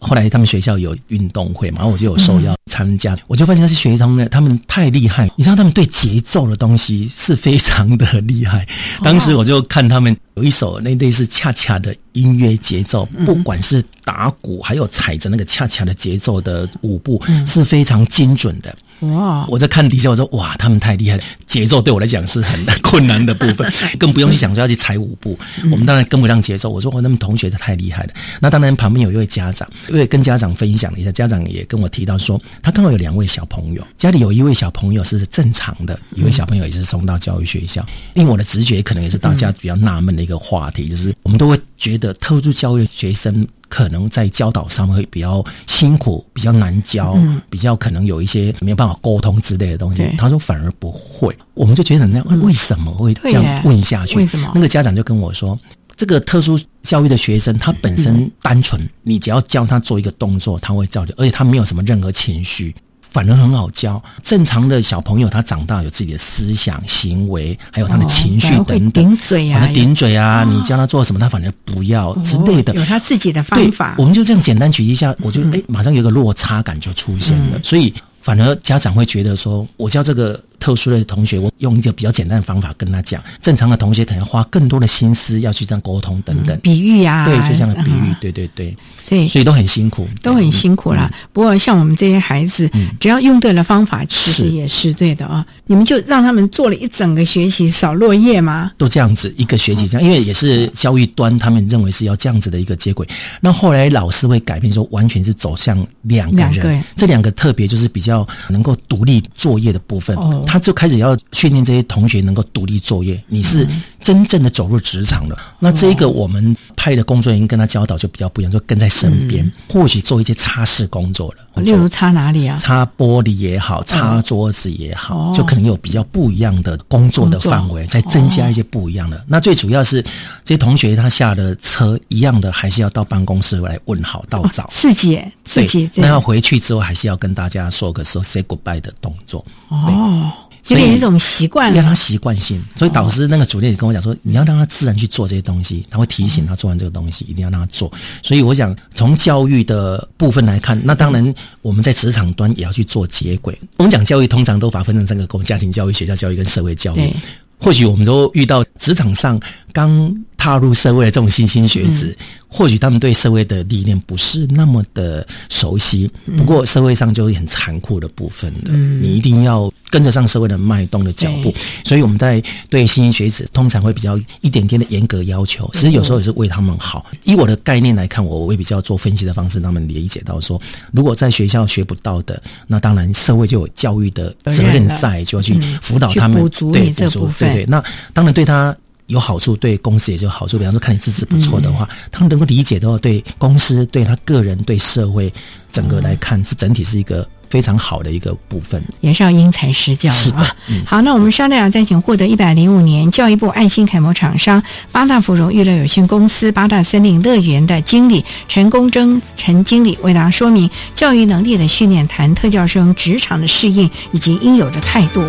[0.05, 8.67] 后来他们学校有运动会嘛，然后我就有受邀参加，我就发现那些学生呢，他们太厉害，你知道他们对节奏的东西是非常的厉害。
[9.03, 18.77] 当时我就看他们有一首那类似恰恰的音乐节奏，不管是打鼓还有踩着那个恰恰的节奏的舞步，是非常精准的。
[19.01, 19.47] 哇！
[19.49, 25.39] 我在看底下，我说哇，他们太厉害了，节奏对我来讲是很 困难的部分，更不用去想说要去踩舞步。
[25.71, 26.71] 我们当然跟不上节奏。
[26.71, 28.11] 我说我那么同学太厉害了。
[28.41, 37.85] 那当然旁边有一位家长，因为跟家长分享了一下，家长也跟我提到说，他刚好有两位小朋友，家里有一位小朋友是正常的，一位小朋友也是送到教育学校。
[38.15, 43.47] 因为我的直觉可能也是大家比较纳闷的一个话题，就是我们都会觉得特殊教育学生。
[43.75, 47.19] 可能在教导上会比较辛苦，比较难教，
[47.51, 50.09] 比较可能有一些没有办法沟通之类的东西。
[50.17, 54.17] 他说反而不会，我们就觉得那为什么会这样问下去？
[54.17, 54.53] 为什么？
[54.55, 55.59] 那个家长就跟我说，
[55.97, 62.73] 这个特殊教育的学生他本身单纯，你只要教他做一个动作，他会照着，而且他没有什么任何情绪。
[63.15, 64.03] 反而很好教。
[64.25, 68.91] 正常的小朋友，他长大有自己的思想、行为，还有他的情绪等等。
[68.91, 70.43] 顶嘴啊，顶嘴啊！
[70.43, 72.75] 你教他做什么，他反而不要之类的。
[72.75, 73.95] 有他自己的方法。
[73.97, 77.61] 我们就这样简单举一下，我就哎，马上有个落差感就出现了。
[77.63, 80.39] 所以反而家长会觉得说，我教这个。
[80.65, 83.23] 特殊的同学，我用一个比较简单的方法跟他讲。
[83.43, 86.59] 正常的同学可能要花更多的心思要去这样沟通等等。
[86.63, 88.75] 比喻呀，对，就这样的比喻，对对对。
[89.03, 91.13] 所以所以都很辛苦，都很辛苦啦。
[91.35, 95.45] 不过像我们这些孩子，只要用对了方法，其实也是对的啊。
[95.67, 98.73] 你们就让他们做了一整个学期扫落叶吗？
[98.79, 103.07] 都这样子一个学期这样，因为也是教育端他们认为是要这样子的一个接轨。
[103.39, 110.17] 那后来老师会改变说，完全是走向两个人，这两个特别就是比较能够独立作业的部分。
[110.55, 113.21] 他就开始要训练这些同学能够独立作业。
[113.27, 113.67] 你是
[114.01, 121.61] 真正的走入职场了，那这一个我们派的工作人员跟他教导就比较不一样，就跟在身边，或许做一些擦拭工作了。
[121.61, 122.57] 例如擦哪里啊？
[122.57, 129.25] 擦玻璃也好，擦桌子也好，就可能有比较不一样的工作的范围，再增加一些不一样的。
[129.27, 130.01] 那最主要是
[130.45, 134.69] 这些同学他下了车一样的，还是要到办公室来问好道早。
[134.71, 139.45] 自己自己，那要回去之后还是要跟大家说个说 say goodbye 的动作。
[139.67, 140.31] 哦。
[140.69, 142.63] 有点一种习惯，让他习惯性。
[142.77, 147.93] 所以导师那个主任也跟我讲说，你要让他自然去做这些东西，他会提醒他做完这个东西，一定要让他做。
[148.23, 153.59] 所以我想从教育的部分来看，那当然我们在职场端也要去做接轨。
[153.77, 157.13] 我们讲教育通常都把它分成三个：，家庭教育、学校教育跟社会教育。
[157.61, 159.41] 或许我们都遇到职场上
[159.73, 162.15] 刚踏入社会的这种新兴学子，
[162.47, 166.11] 或许他们对社会的理念不是那么的熟悉。
[166.37, 171.55] 不过社会上就有很残酷的部分的，你一定要跟得上社会的脉动的脚步。
[171.85, 177.07] 所以我们在对新兴学子通常会比较一点点的严格要求，其实有时候也是为他们好。
[177.23, 187.49] 以我的概念来看，我我会比较做分析的方式，让他们理解到说，如果在学校学不到的，那当然社会就有教育的责任在，就要去辅导他们，对这部分。
[187.53, 187.81] 对对，那
[188.13, 188.77] 当然对他。
[189.09, 190.57] 有好处，对公司也就好处。
[190.57, 195.31] 比方说，看你资质不错的话，他们能够理解的话，对公司、对他个人、对社会
[195.71, 198.83] 整个来看，是整体是一个非常好的一个部分。
[199.01, 200.57] 也是要因材施教是的。
[200.85, 215.23] 好，那我们商量再请获得一百零五年教育部爱心楷模厂商八大芙蓉娱乐有限公司八大森林乐园的经理陈功征陈经理为大家说明教育能力的训练，谈特教生职场的适应以及应有的态度。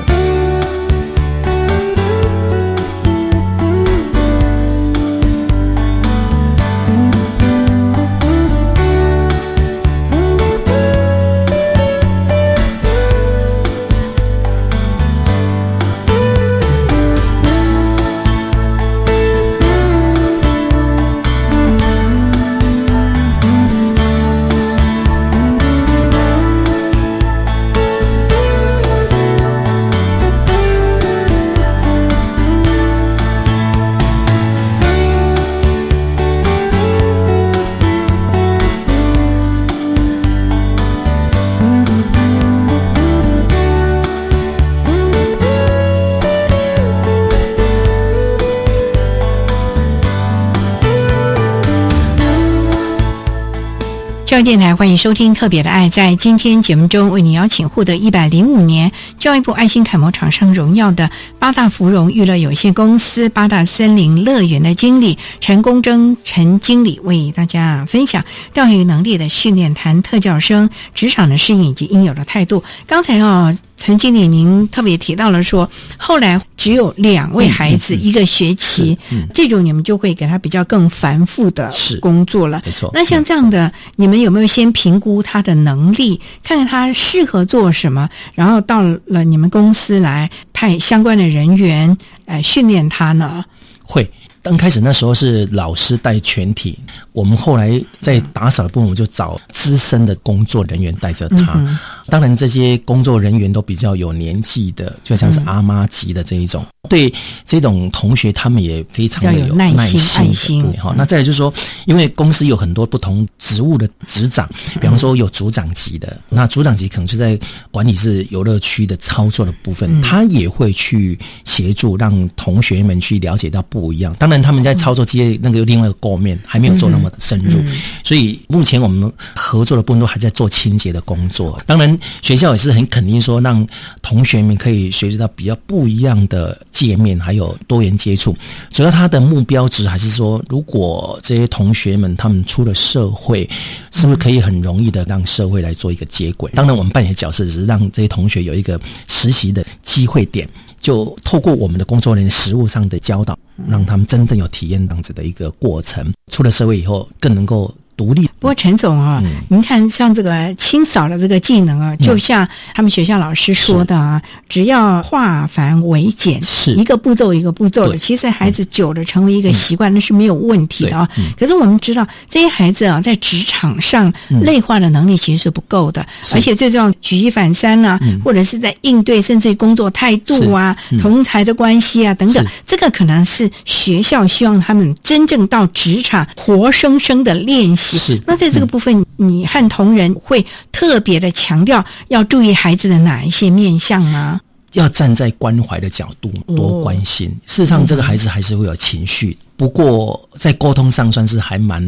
[54.26, 55.88] 教育电台欢迎收听《特别的爱》。
[55.90, 61.08] 在今天节目中，为你邀请获得一百零五年教育部爱心楷模厂商荣耀的
[61.38, 72.64] 八大芙蓉娱乐有限公司八大森林乐园的经理陈功征陈经理，为大家分享钓鱼能力的训练，谈特教生职场的适应以及应有的态度。
[72.88, 73.56] 刚才啊。
[73.78, 78.98] 陈经理，您特别提到了说，后来只有两位孩子一个学期，
[79.34, 82.62] 这种你们就会给他比较更繁复的工作了。
[82.66, 82.90] 没错。
[82.94, 91.96] 那像这样的，你们有没有先评估他的能力，看看他适合做什么，然后到了你们公司来派相关的人员，
[92.26, 93.44] 呃，训练他呢？
[93.84, 94.10] 会。
[94.42, 96.78] 刚开始那时候是老师带全体，
[97.14, 101.60] 我们后来在打扫的部分，我就找资深的工作人员带着他。
[102.08, 106.66] 当然，这些工作人员都比较有年纪的，就像是阿妈级的这一种。
[106.88, 107.12] 对
[107.48, 110.62] 这种同学，他们也非常的有耐心。
[110.62, 111.52] 对哈，那再来就是说，
[111.88, 114.48] 因为公司有很多不同职务的职长，
[114.80, 117.40] 比方说有组长级的，那组长级可能是在
[117.72, 124.16] 管理是游乐区的操作的部分，他也会去协助让同学们去了解到不一样。
[124.20, 127.60] 当然，他们在操作这些那个另外一个构面还没有做那么深入，
[128.04, 131.60] 所以目前我们合作的部分都还在做清洁的工作。
[131.66, 131.95] 当然。
[132.22, 133.66] 学校也是很肯定说，让
[134.02, 138.36] 同学们可以学习到比较不一样的界面，还有多元接触。
[138.72, 143.50] 主要他的目标值还是说，如果这些同学们他们出了社会，
[143.92, 146.52] 是不是可以很容易的让社会来做一个接轨？
[146.54, 150.48] 当然，我们扮演的角色只是让这些同学有一个实习的机会点，
[150.80, 153.38] 就透过我们的工作人员实务上的教导，
[153.68, 156.14] 让他们真正有体验这样子的一个过程。
[156.32, 157.74] 出了社会以后，更能够。
[157.98, 158.30] 独立。
[158.46, 166.76] 不过陈总啊，您看像这个清扫的这个技能啊，就像他们学校老师说的啊，只要化繁为简，是。
[166.76, 167.98] 一个步骤一个步骤的。
[167.98, 171.10] 其实孩子久了成为一个习惯，那是没有问题的啊。
[171.40, 187.98] 可是我们知道这些孩子啊，在职场上内化的能力其实是不够的，而且最重要举一反三啊，或者是在应对甚至于工作态度啊、同才的关系啊等等，这个可能是学校希望他们真正到职场活生生的练习。
[187.98, 194.40] 是，那在这个部分，你和同仁会特别的强调要注意孩子的哪一些面相吗？
[194.74, 197.30] 要站在关怀的角度多关心。
[197.46, 201.82] 事实上，这个孩子还是会有情绪，不过在沟通上算是还蛮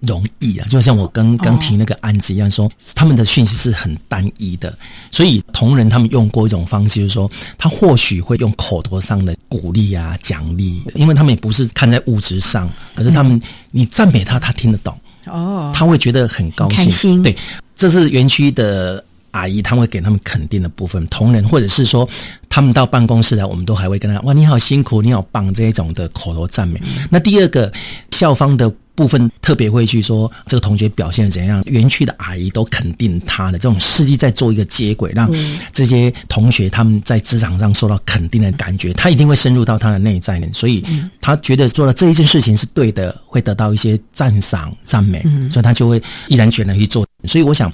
[0.00, 0.66] 容易啊。
[0.70, 4.74] 就像我刚刚提那个案子一样，说他们的讯息是很单一的，
[5.10, 13.38] 所以同仁他们用过一种方式，就是说他或许会用口头上的鼓励啊、奖励，因为他们也不是看在物质上，可是他们
[13.70, 14.98] 你赞美他，他听得懂。
[15.30, 17.36] 哦，他会觉得很高兴，对，
[17.76, 21.04] 这是园区的阿姨，他会给他们肯定的部分。
[21.06, 22.08] 同仁或者是说，
[22.48, 26.80] 他们到办公室来，我们都还会跟他哇，你好辛苦，你好棒这一种的口头赞美。
[27.08, 27.72] 那第二个
[28.10, 35.30] 校方的部分特别会去说这个同学表现的怎样，园区的阿姨都肯定他的这种事迹，在做一个接轨，让
[35.72, 40.84] 这些同学他们在职场上受到肯定的感觉，他一定会深入到他的内在的，所以
[41.20, 47.06] 他觉得做了这一件事情是对的，会得到一些赞赏、赞美，所以他就会毅然决然去做。
[47.24, 47.72] 所以我想。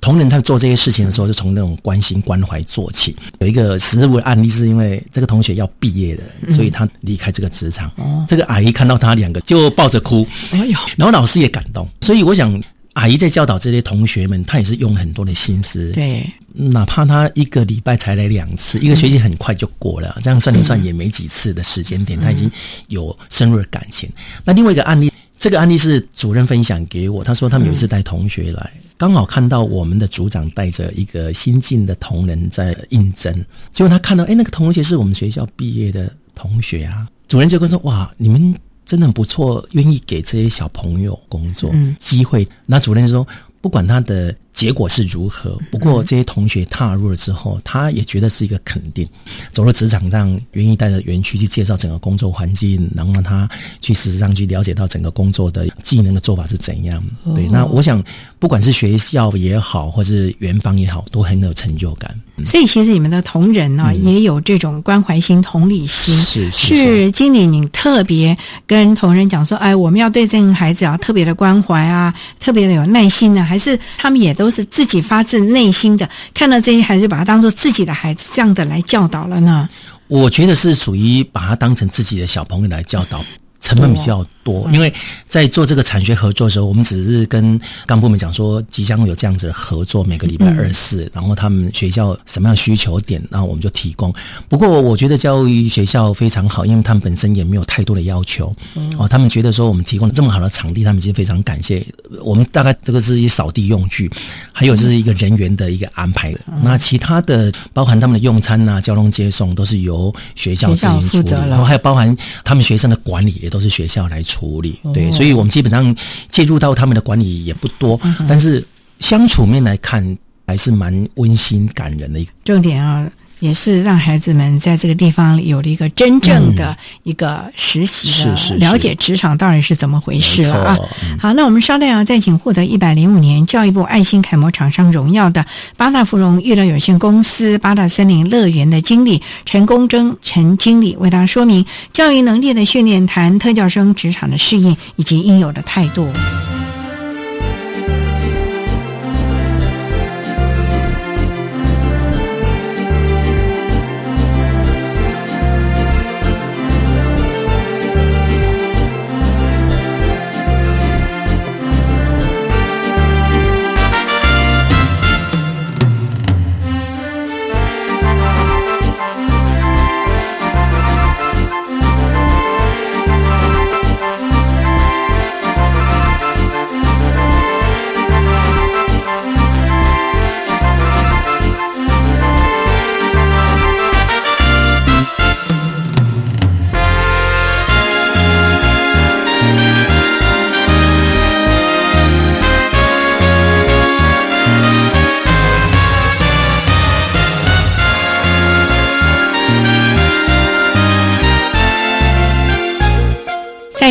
[0.00, 3.16] 同仁在做这些事情的时候，就从那种关心关怀做起。
[3.40, 7.90] 有一个实物的案例，是因为这个同学要毕业了，所以他离开这个职场。
[8.28, 10.78] 这个阿姨看到他两个就抱着哭，哎呦！
[10.96, 11.86] 然后老师也感动。
[12.00, 15.90] 所以我想，阿姨在教导这些同学们，她也是用很多的心思。
[15.90, 16.24] 对，
[16.54, 22.48] 哪怕他一个礼拜才来两次，一个学期很快就过了，这样算一算也没几次的时间点，他已经
[22.86, 24.08] 有深入的感情。
[24.44, 28.70] 那另外一个案例，这个案例是主任分享给我，他说他们有一次带同学来。
[28.98, 33.32] 刚好看到我们的组长带着一个新进的同仁在应征，
[33.72, 37.08] 结果他看到，哎，那个同学是我们学校毕业的同学啊。
[37.28, 43.26] 主任就跟说：“哇，你们真的很不错，愿意给这些小朋友工作机会。”那主任就说
[43.62, 45.56] ：“不管他的。”结果是如何？
[45.70, 49.08] 不过这些同学踏入了之后，他也觉得是一个肯定。
[49.52, 53.48] 走了职场上，愿意带着园区去介绍整个工作环境，然后让他
[53.80, 57.00] 去事实上去了解到整个工作的技能的做法是怎样。
[57.36, 58.02] 对，那我想，
[58.40, 62.12] 不管是学校也好，或是园方也好，都很有成就感。
[62.44, 66.12] 所以，其实你们的同仁呢，也有这种关怀心、同理心。
[66.16, 68.36] 是是，经理，你特别
[68.66, 74.47] 跟同仁讲说，哎，我们要对这个孩子啊特别的关怀啊，特别的有耐心呢，还是他们也都。
[74.48, 79.68] 都是自己发自内心的看到这些孩子，把他当做自己的孩子，这样的来教导了呢？
[80.06, 83.22] 我觉得是属于把他当成自己的小朋友来教导。
[83.60, 84.92] 成本比较多，因为
[85.28, 94.10] 在做这个产学合作的时候，我们只是跟干部们讲说，即将有这样子的合作，每个礼拜二四，然后他们学校什么样需求点，然后我们就提供。
[94.48, 98.54] 不过我觉得教育学校非常好，因为他们本身也没有太多的要求，
[98.96, 101.84] 哦，他们觉得说我们提供了这么好的场地，他们已经非常感谢。
[102.22, 104.10] 我们大概这个是一扫地用具，
[104.50, 106.34] 还有就是一个人员的一个安排。
[106.62, 113.58] 那其他的包含他们的用餐呐、交通接送，都是由学校自行处理，然后还有包含他们学生的管理也都。
[113.58, 115.94] 都是学校来处理，对，所以我们基本上
[116.28, 118.64] 介入到他们的管理也不多，但是
[119.00, 120.16] 相处面来看，
[120.46, 123.10] 还是蛮温馨感人的一个重点啊。
[123.40, 130.78] 也是让孩子们在这个地方有了一个真正的一个实习的了解职场到底是怎么回事了啊！
[131.18, 135.44] 好，那我们稍待啊，再请获得一百零五年教育部爱心楷模厂商荣耀的
[135.76, 146.08] 八大芙蓉娱乐有限公司八大森林乐园的经理陈功征陈经理为大家说明教育能力的训练，谈特教生职场的适应以及应有的态度。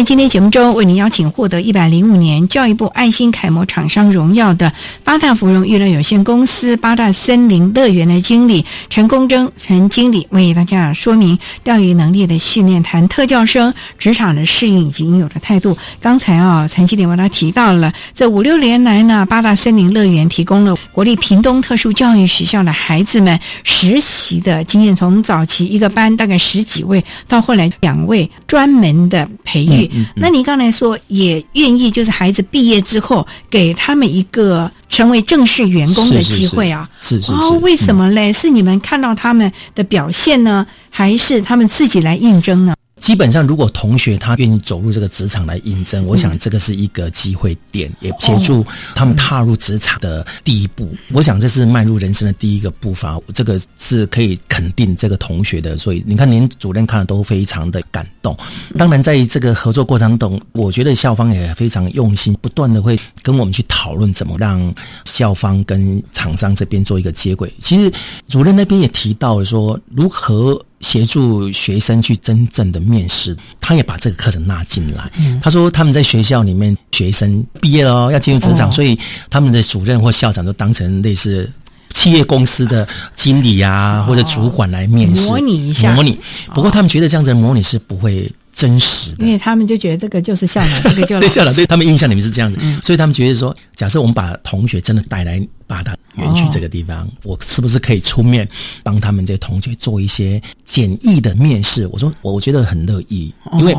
[0.07, 4.71] 今天节目中，为您邀请获得一百零五年教育部爱心楷模厂商荣耀的
[5.03, 15.77] 八大芙蓉娱乐有限公司八大森林乐园的经理陈功征陈经理，为大家说明钓鱼能力的训练，谈特教生职场的适应以及应有的态度。
[15.99, 29.91] 刚才啊，陈经理为他提到了这五六年来呢，八大森林乐园提供了国立屏东特殊教育学校的孩子们实习的经验，从早期一个班大概十几位，到后来两位专门的培育。
[30.15, 36.89] 那你刚才说也愿意，就是孩子毕业之后给他们一个成为正式员工的机会啊？
[36.99, 38.31] 是是哦，为什么嘞？
[38.33, 42.75] 是你们看到他们的表现呢，还是他们自己来应征呢？
[42.99, 50.93] 基本上，如果同学他愿意走入这个职场来应征，我想这个是一个机会点，也协助他们踏入职场的第一步。
[51.13, 55.77] 我想这是迈入人生的第一个步伐，这个是可以肯定这个同学的。
[55.77, 58.35] 所以你看，连主任看了都非常的感动。
[58.77, 64.73] 当然，在这个合作过程中，我觉得校方也非常用心，不断的会跟我们去讨论怎么让
[65.05, 67.53] 校方跟厂商这边做一个接轨。
[67.61, 67.91] 其实
[68.27, 70.61] 主任那边也提到了说，如何。
[70.81, 75.11] 协助学生去真正的面试，他也把这个课程纳进来。
[75.41, 78.97] 他说他们在学校里面，学生毕业了哦，要进入职场，所以
[79.29, 81.51] 他们的主任或校长都当成类似
[81.91, 86.19] 企业公司的经理啊或者主管来面试，模拟一下模拟。
[86.53, 88.31] 不过他们觉得这样子的模拟是不会。
[88.57, 98.49] 真实的，因为他们就觉得这个就是校长， 这个就对校长对他们印象里面是这样子，所以他们觉得说，假设我们把同学真的带来八大园区这个地方，我是不是可以出面
[98.81, 101.85] 帮他们这些同学做一些简易的面试？
[101.91, 103.77] 我说，我觉得很乐意，因为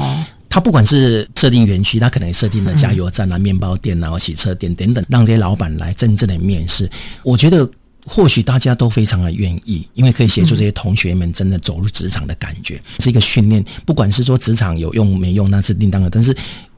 [0.49, 6.89] 他不管是设定园区，他可能设定了加油站啊、面包店啊、洗车店等等，让这些老板来真正的面试，
[7.24, 7.68] 我觉得。
[8.09, 13.65] 或许大家都非常的愿意，因为可以协助这些同学们真的走入职场的感觉，是一个训练。
[13.85, 16.09] 不管是说职场有用没用，那是另当的。
[16.09, 16.35] 但是，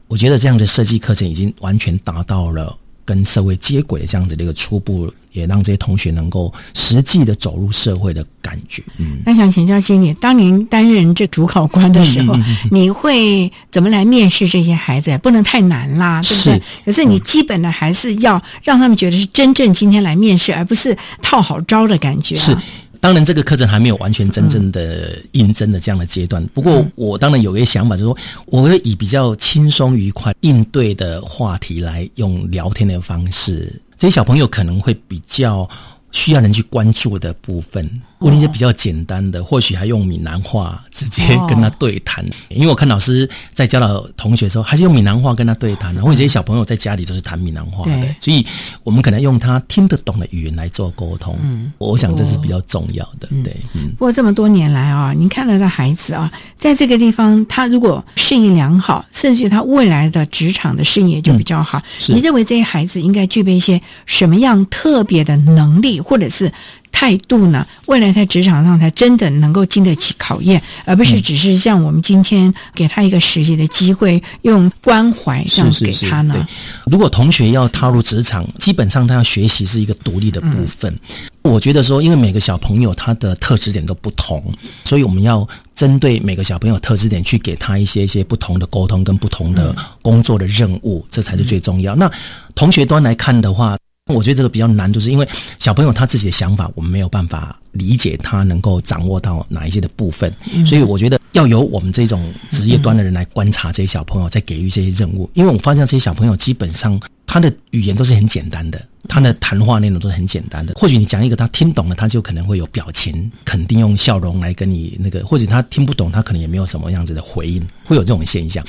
[0.07, 2.77] 我觉得这样的设计课程已经完全达到了。
[3.05, 8.83] 跟社会接轨的这样子的一个初步，也让这些同学能够实际的走入社会的感觉。
[8.97, 12.35] 嗯，那想请教经理，当您担任这主考官的时候，
[12.69, 15.17] 你会怎么来面试这些孩子？
[15.19, 16.61] 不能太难啦，对不对？
[16.85, 22.35] 可是你基本的还是要让他们觉得是真正今天来面试，而不是套好招的感觉。
[22.35, 22.55] 是。
[23.01, 26.41] 当然，这个课程还没有完全真正的应征的这样的阶段。
[26.53, 35.67] 不过，我当然有一个想法，就是说，我会以比较轻松愉快应对的话题来用聊天的方式，这些小朋友可能会比较。
[36.11, 37.89] 需要人去关注的部分，
[38.19, 42.25] 问一些比较简单的，或许还用闽南话直接跟他对谈。
[42.49, 45.95] 因为我看老师在教导同学的时候，还是用闽南话跟他对谈。
[45.95, 48.45] 然后这些小朋友在家里都是谈闽南话的，所以
[48.83, 51.37] 我们可能用他听得懂的语言来做沟通。
[51.41, 53.29] 嗯，我想这是比较重要的。
[53.43, 53.91] 对，嗯。
[53.91, 61.81] 不过这么多年来啊，您看到的孩子啊，在这个地方，他如果适应良好，甚至他未来的职场的适应也就比较好。
[62.09, 66.00] 你认为这些孩子应该具备一些什么样特别的能力？
[66.01, 66.51] 或者是
[66.91, 67.65] 态度呢？
[67.85, 76.47] 未来在职场上才真的能够经得起考验，而不是只是像我们今天给他一个实习的机会，用关怀这样给他呢？
[76.85, 80.97] 如果同学要踏入职场，基本上他要学习是一个独立的部分。
[81.43, 84.43] 我觉得说，因为每个小朋友他的特质点都不同，
[84.83, 91.95] 所以我们要针对每个小朋友特质点去给他一些一些不同的沟通跟不同的工作的任务，这才是最重要。
[91.95, 92.09] 那
[92.53, 93.75] 同学端来看的话。
[94.07, 95.27] 我觉得这个比较难，就是因为
[95.59, 100.33] 小朋友他自己的想法，我们没有办法理解他能够掌握到哪一些的部分，
[100.65, 105.29] 所以我觉得要由我们这种职业端的人来观察这些小朋友，在给予这些任务。
[105.33, 108.81] 因为我发现这些小朋友基本上他的语言都是很简单的。
[109.09, 118.63] 他的谈话内容都是很简单的，或许你讲一个他听懂了，他就可能会有表情，肯定用笑容来跟你那个；或者他听不懂，他可能也没有什么样子的回应，会有这种现象。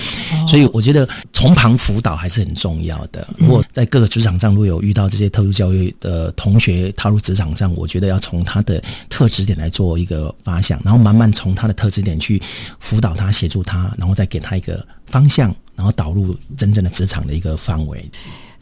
[0.49, 3.29] 所以我觉得从旁辅导还是很重要的。
[3.37, 12.41] 如果在各个职场上，如果有遇到这些特殊教育的同学踏入职场上，我觉得要从他的特质点来做一个发想，然后慢慢从他的特质点去
[12.81, 18.11] 辅导他、协助他，然后再给他一个方向，然后导入真正的职场的一个范围。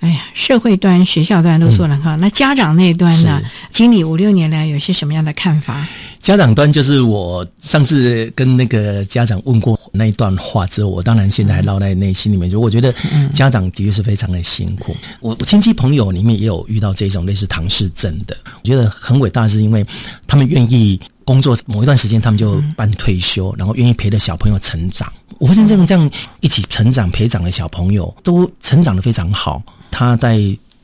[0.00, 3.40] 哎呀，社会端、学校端都做了哈，那家长那端呢？
[3.70, 5.86] 经理五六年来有些什么样的看法？
[6.20, 12.48] 家长端就是我上次跟那个家长问过那一段话之后，我当然现在还烙在内心里面。
[12.48, 12.94] 就我觉得
[13.34, 14.96] 家长的确是非常的辛苦。
[15.20, 19.84] 我我亲戚朋友里面也有遇到这种类似唐氏症的，我觉得很伟大，是因为
[20.26, 25.12] 他们愿意工作某一段时间，他们就办退休，然后愿意陪着小朋友成长。
[25.38, 29.62] 我发现这样这样一起成长、陪长的小朋友都成长的非常好。
[29.90, 30.38] 他在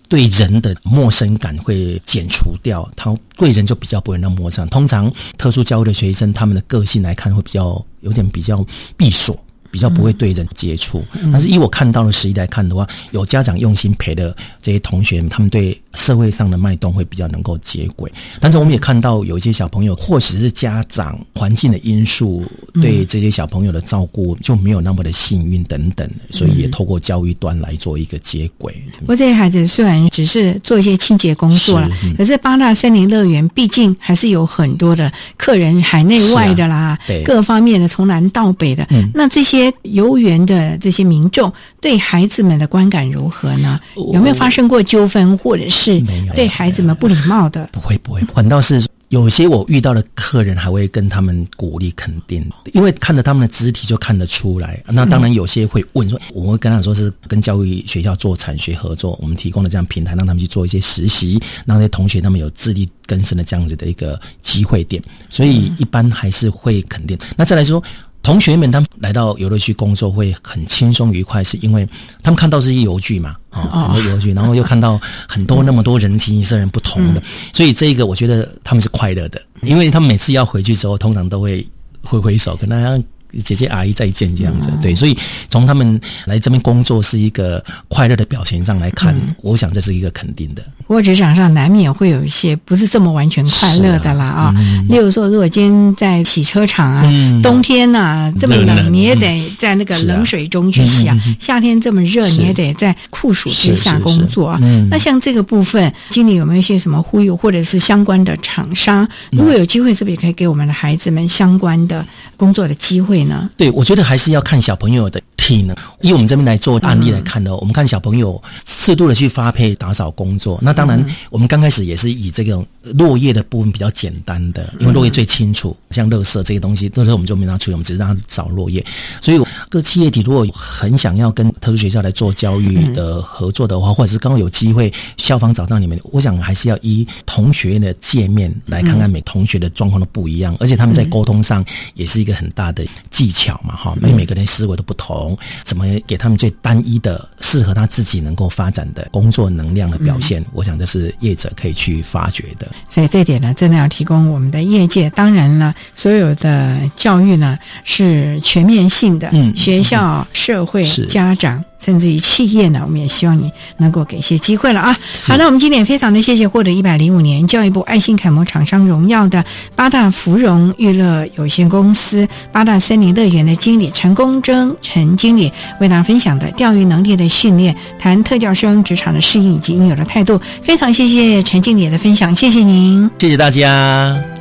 [0.08, 4.66] 对人的陌生感会减除掉，他贵人就比较不会那么陌生。
[4.68, 8.64] 通常特殊教育的学生，他们的个性来看会比较有点比较
[8.96, 9.45] 闭锁。
[9.70, 18.10] 比较不会对人接触，但是以我看到的实例来看的话，有家长用心陪的这些同学，他们对社会上的脉动会比较能够接轨。
[18.40, 22.44] 但是我们也看到有一些小朋友，或许是家长环境的因素，
[22.74, 28.74] 对这些小朋友的照顾就没有那么的幸运等等，所以也透过教育端来做一个接轨。
[29.00, 39.65] 不过这些孩子虽然只是做一些清洁工作了，可是八大森林乐园毕竟还是有很多的客人，海内外的啦，各方面的从南到北的，那这些。
[39.82, 43.80] 游园的这些民众对孩子们的观感如何呢？
[44.12, 46.02] 有没有发生过纠纷，或者是
[46.34, 47.68] 对孩子们不礼貌的？
[47.72, 48.20] 不会，不会。
[48.34, 54.82] 反倒是有些我遇到的客人还会跟他们鼓励肯定，因为看着他们的肢体就看得出来。
[54.88, 65.02] 那当然有些会问说，我会跟他说是跟教育学校做产学合作，我们提供了这样平台，让他们去做一些实习，让那些同学他们有自力更生的这样子的一个机会点。
[65.30, 67.16] 所以一般还是会肯定。
[67.36, 67.82] 那再来说。
[68.22, 71.88] 同学们，他们来到游乐区工作会很轻松愉快，是因为
[72.22, 81.64] 他们看到是一游具嘛，啊，很多游具，然后又看到很多那么多人形色人不同的，所以这个我觉得他们是快乐的，因为他们每次要回去之后，通常都会
[82.02, 83.00] 挥挥手，跟大家
[83.44, 84.70] 姐姐阿姨再见这样子。
[84.82, 85.16] 对，所以
[85.48, 90.62] 从他们来这边工作是一个快乐的表现上来看，我想这是一个肯定的。
[90.86, 94.54] 不过职场上难免会有一些不是这么完全快乐的啦啊。
[94.88, 97.02] 例如说，如果今天在洗车场啊，
[97.42, 104.60] 冬天呐这么冷，你也得在那个冷水中去洗啊；夏天这么热，你也得在酷暑之下工作啊。
[104.88, 112.06] 那像这个部分，经理有没有一些什么呼吁，或者是相关的厂商，如果有机会，是不是也可以给我们的孩子们相关的
[112.36, 113.50] 工作的机会呢？
[113.56, 115.76] 对，我觉得还是要看小朋友的体能。
[116.00, 120.76] 以我们这边来做案例来看呢，我们看小朋友适度的去发配打扫工作，那。
[120.76, 128.84] 当然，我们刚开始也是以这种落叶的部分比较简单的，因为落叶最清楚，像垃圾这些东西，垃圾我们就没拿出来，我们只是让他扫落叶。
[129.22, 141.64] 所以各企业体如果很想要跟特殊学校来做教育的合作的话，或者是刚好有机会校方找到你们，我想还是要依同学的界面来看看每同学的状况都不一样，而且他们在沟通上
[141.94, 145.34] 也是一个很大的技巧嘛，哈，每每个人思维都不同，
[145.64, 150.66] 怎么给他们最单一的适合他自己能够发展的工作能量的表现，我。
[150.66, 155.08] 想这是业者可以去发掘的，所以这点呢，真的要提供我们的业界。
[155.10, 161.64] 当然了，所有的教育呢是全面性的，嗯，学校、社会、家长。
[161.78, 164.96] 甚至于企业呢，我们也希望你能够给一些机会了啊！
[165.26, 180.40] 好，那我们今天非常的谢谢获得一百零五年教育部爱心楷模厂商荣耀的八大芙蓉娱乐有限公司八大森林乐园的经理陈功征陈经理为大家分享的钓鱼能力的训练，谈特教生职场的适应以及应有的态度。
[180.62, 184.35] 非常谢谢陈经理的分享，谢谢您，谢谢大家。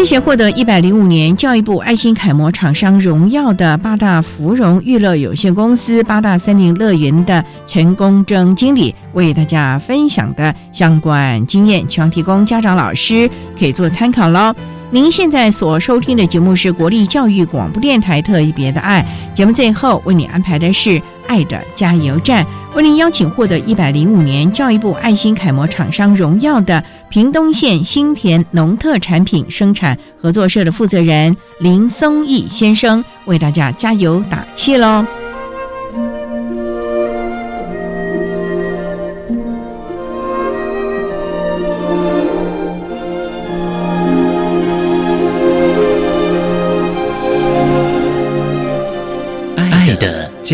[0.00, 14.54] 谢谢获得一百零五年教育部爱心楷模厂商荣耀的八大芙蓉娱乐有限公司八大森林乐园的陈功正经理为大家分享的相关经验，希望提供家长老师可以做参考喽。
[14.90, 21.00] 您现在所收听的节目是国立教育广播电台特别的爱节目，最后为你安排的是
[21.30, 35.06] 爱的加油站，为您邀请获得一百零五年教育部爱心楷模厂商荣耀的屏东县新田农特产品生产合作社的负责人林松义先生为大家加油打气喽。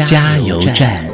[0.04, 1.06] 加油站。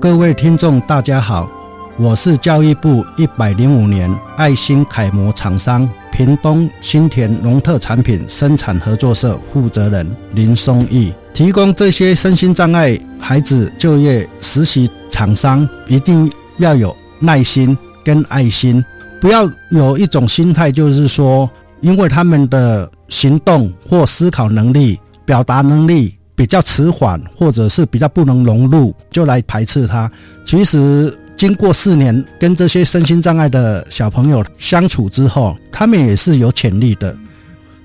[0.00, 1.50] 各位听众，大家好，
[1.96, 11.12] 我是教育部一百零五年爱心楷模厂商屏东新田农特产品生产合作社负责人林松义。
[11.34, 18.84] 提供这些身心障碍孩子就业实习，厂商一定要有耐心跟爱心。
[19.20, 21.50] 不要有一种心态，就是说，
[21.80, 30.10] 因为他们的行动或思考能力、表达能力比较迟缓，或者是比较不能融入，就来排斥他。
[30.44, 37.16] 其实，经过四年跟这些身心障碍的小朋友相处之后，他们也是有潜力的。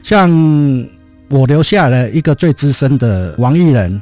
[0.04, 0.30] 像
[1.30, 4.02] 我留下了一个最资深的王艺人，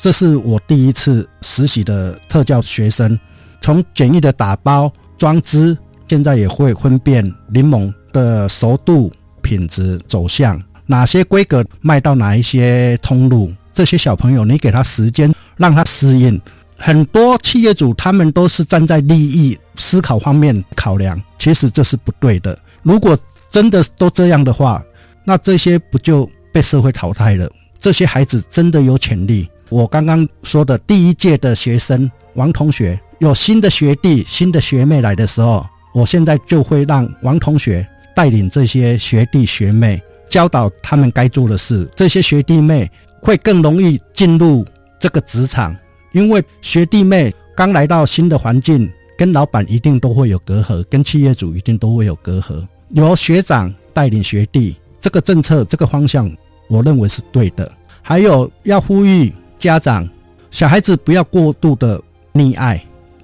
[0.00, 3.18] 这是我第一次实习的特教学生，
[3.60, 5.76] 从简易的打包装汁。
[6.08, 13.52] 现在也会分辨柠檬的熟度、品质、走向，哪些规格卖到哪一些通路。
[13.74, 16.40] 这些小朋友，你给他时间，让他适应。
[16.76, 22.58] 很多企业主他们都是站在利益思考方面考量，其实这是不对的。
[22.82, 23.16] 如果
[23.50, 24.82] 真的都这样的话，
[25.24, 27.50] 那这些不就被社会淘汰了？
[27.78, 29.48] 这些孩子真的有潜力。
[29.68, 35.66] 我刚刚说的第一届的学生王同学，有新的学弟、新的学妹来的时候。
[35.92, 41.88] 我现在就会让王同学带领这些学弟学妹，教导他们该做的事。
[41.96, 44.64] 这些学弟妹会更容易进入
[44.98, 45.76] 这个职场，
[46.12, 52.66] 因为学弟妹刚来到新的环境，跟老板一定都会有隔阂，跟企业主一定都会有隔阂。
[52.90, 56.30] 由学长带领学弟，这个政策这个方向，
[56.68, 57.70] 我认为是对的。
[58.00, 60.08] 还有要呼吁家长，
[60.50, 62.00] 小孩子不要过度的
[62.32, 62.82] 溺爱，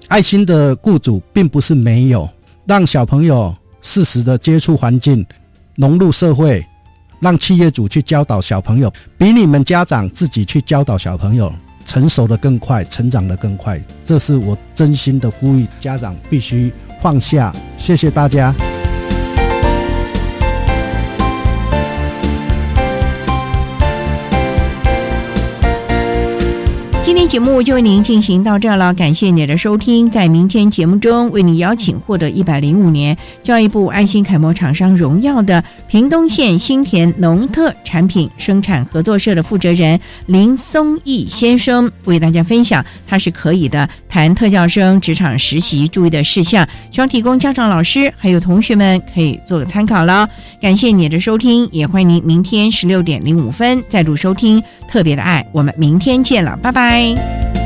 [0.09, 2.29] 爱心的雇主并不是没有。
[2.67, 5.25] 让小朋友适时的接触环境，
[5.77, 6.65] 融入社会，
[7.21, 11.53] 让企业主去教导小朋友，比你们家长自己去教导小朋友
[11.85, 13.81] 成熟的更快，成长的更快。
[14.05, 17.55] 这是我真心的呼吁，家长必须放下。
[17.77, 18.55] 谢谢大家。
[27.29, 30.11] 节目就为您进行到这儿了，感谢您的收听。
[30.11, 50.29] 在明天节目中，为您邀请获得一百零五年教育部爱心楷模厂商荣耀的屏东县新田农特产品生产合作社的负责人林松义先生，为大家分享他是可以的谈特教生职场实习注意的事项，希望提供家长、老师还有同学们可以做个参考了。
[50.61, 55.45] 感谢你的收听，也欢迎您明天十六点零五分再度收听特别的爱。
[55.53, 57.14] 我们明天见了，拜拜。
[57.15, 57.64] listening.